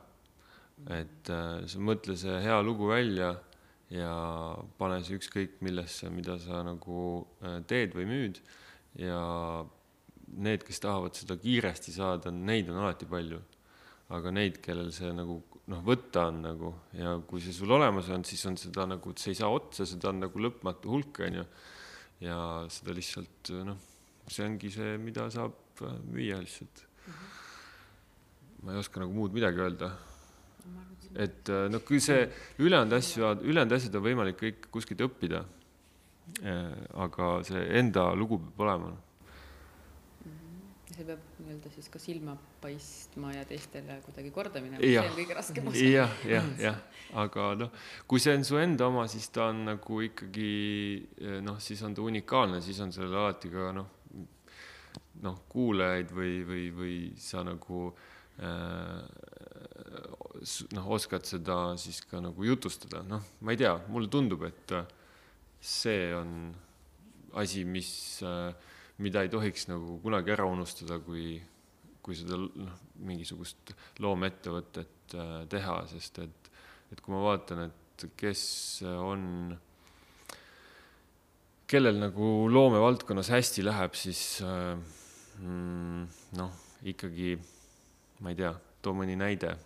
[0.91, 3.29] et äh, sa mõtle see hea lugu välja
[3.95, 4.11] ja
[4.79, 8.41] pane see ükskõik millesse, mida sa nagu äh, teed või müüd
[8.99, 9.20] ja
[10.35, 13.41] need, kes tahavad seda kiiresti saada, neid on alati palju.
[14.14, 15.39] aga neid, kellel see nagu
[15.72, 19.22] noh, võtta on nagu ja kui see sul olemas on, siis on seda nagu, et
[19.22, 21.44] see ei saa otsa, seda on nagu lõpmatu hulk, on ju.
[22.24, 22.38] ja
[22.72, 23.78] seda lihtsalt noh,
[24.28, 27.12] see ongi see, mida saab äh, müüa lihtsalt mm.
[27.12, 28.66] -hmm.
[28.66, 29.92] ma ei oska nagu muud midagi öelda.
[31.14, 35.44] et noh, kui see ülejäänud asju, ülejäänud asjad on võimalik kõik kuskilt õppida.
[36.42, 36.72] Äh,
[37.04, 38.94] aga see enda lugu peab olema
[40.95, 45.36] see peab nii-öelda siis ka silma paistma ja teistele kuidagi korda minema, see on kõige
[45.38, 45.84] raskem osa.
[45.84, 46.80] jah, jah, jah,
[47.24, 47.74] aga noh,
[48.11, 50.51] kui see on su enda oma, siis ta on nagu ikkagi
[51.45, 53.90] noh, siis on ta unikaalne, siis on sellel alati ka noh,
[55.24, 57.86] noh, kuulajaid või, või, või sa nagu
[58.42, 59.01] äh,
[60.74, 64.76] noh, oskad seda siis ka nagu jutustada, noh, ma ei tea, mulle tundub, et
[65.64, 66.53] see on
[67.40, 67.90] asi, mis
[68.22, 68.72] äh,
[69.03, 71.34] mida ei tohiks nagu kunagi ära unustada, kui,
[72.05, 72.74] kui seda noh,
[73.07, 73.74] mingisugust
[74.05, 76.51] loomeettevõtet äh, teha, sest et,
[76.95, 78.45] et kui ma vaatan, et kes
[78.84, 79.55] on,
[81.70, 84.74] kellel nagu loomevaldkonnas hästi läheb, siis äh,
[85.42, 86.07] mm,
[86.38, 87.34] noh, ikkagi
[88.22, 88.53] ma ei tea,
[88.84, 89.57] too mõni näide.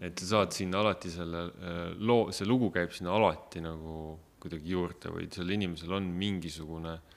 [0.00, 4.70] et sa saad sinna alati selle äh, loo, see lugu käib sinna alati nagu kuidagi
[4.70, 7.16] juurde või sel inimesel on mingisugune äh,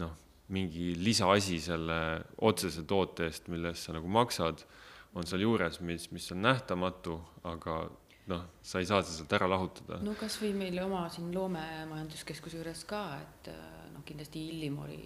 [0.00, 0.14] noh,
[0.54, 1.98] mingi lisaasi selle
[2.44, 4.64] otsese toote eest, mille eest sa nagu maksad,
[5.14, 7.18] on seal juures, mis, mis on nähtamatu,
[7.48, 7.84] aga
[8.30, 10.00] noh, sa ei saa seda sealt ära lahutada.
[10.04, 13.50] no kasvõi meil oma siin loomemajanduskeskuse juures ka, et
[13.94, 15.00] noh, kindlasti Illimori,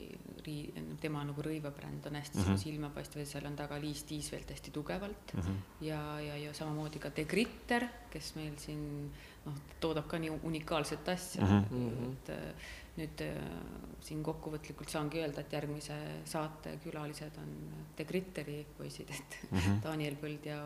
[1.03, 2.61] tema nagu rõivabränd on hästi mm -hmm.
[2.63, 5.41] silmapaistev ja seal on taga Liis Tiisvelt hästi tugevalt mm.
[5.41, 5.57] -hmm.
[5.81, 9.13] ja, ja, ja samamoodi ka De Gritter, kes meil siin
[9.45, 12.13] noh, toodab ka nii unikaalset asja mm, -hmm.
[12.13, 12.31] et
[12.99, 13.39] nüüd äh,
[14.05, 15.97] siin kokkuvõtlikult saangi öelda, et järgmise
[16.29, 17.55] saate külalised on
[17.97, 19.81] The Gritteri poisid, et mm -hmm.
[19.87, 20.61] Daniel Põld ja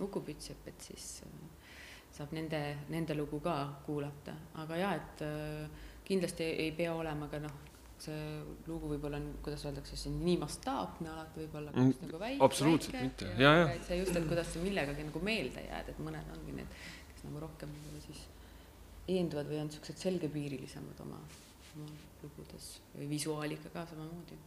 [0.00, 1.32] Uku Pütsep, et siis äh,
[2.12, 5.68] saab nende, nende lugu ka kuulata, aga jaa, et äh,
[6.04, 7.54] kindlasti ei pea olema ka noh,
[8.02, 12.44] see lugu võib-olla on, kuidas öeldakse, see nii mastaapne alati võib-olla mm, nagu väike.
[12.44, 13.68] absoluutselt väike, mitte, ja, ja.
[13.86, 16.80] see just, et kuidas sa millegagi nagu meelde jääd, et mõned ongi need,
[17.12, 17.76] kes nagu rohkem
[18.08, 18.24] siis
[19.12, 21.20] eenduvad või on niisugused selgepiirilisemad oma
[21.76, 24.38] lugudes või visuaaliga ka samamoodi.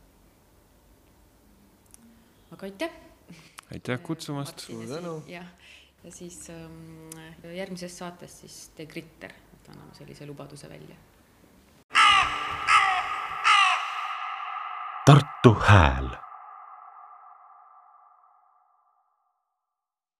[2.51, 2.99] aga aitäh!
[3.71, 4.59] aitäh kutsumast!
[4.67, 5.15] Suur tänu.
[5.27, 5.47] jah,
[6.03, 7.09] ja siis ähm,
[7.55, 10.95] järgmises saates siis The Gritter, et anname sellise lubaduse välja.
[15.05, 16.24] Tartu Hääl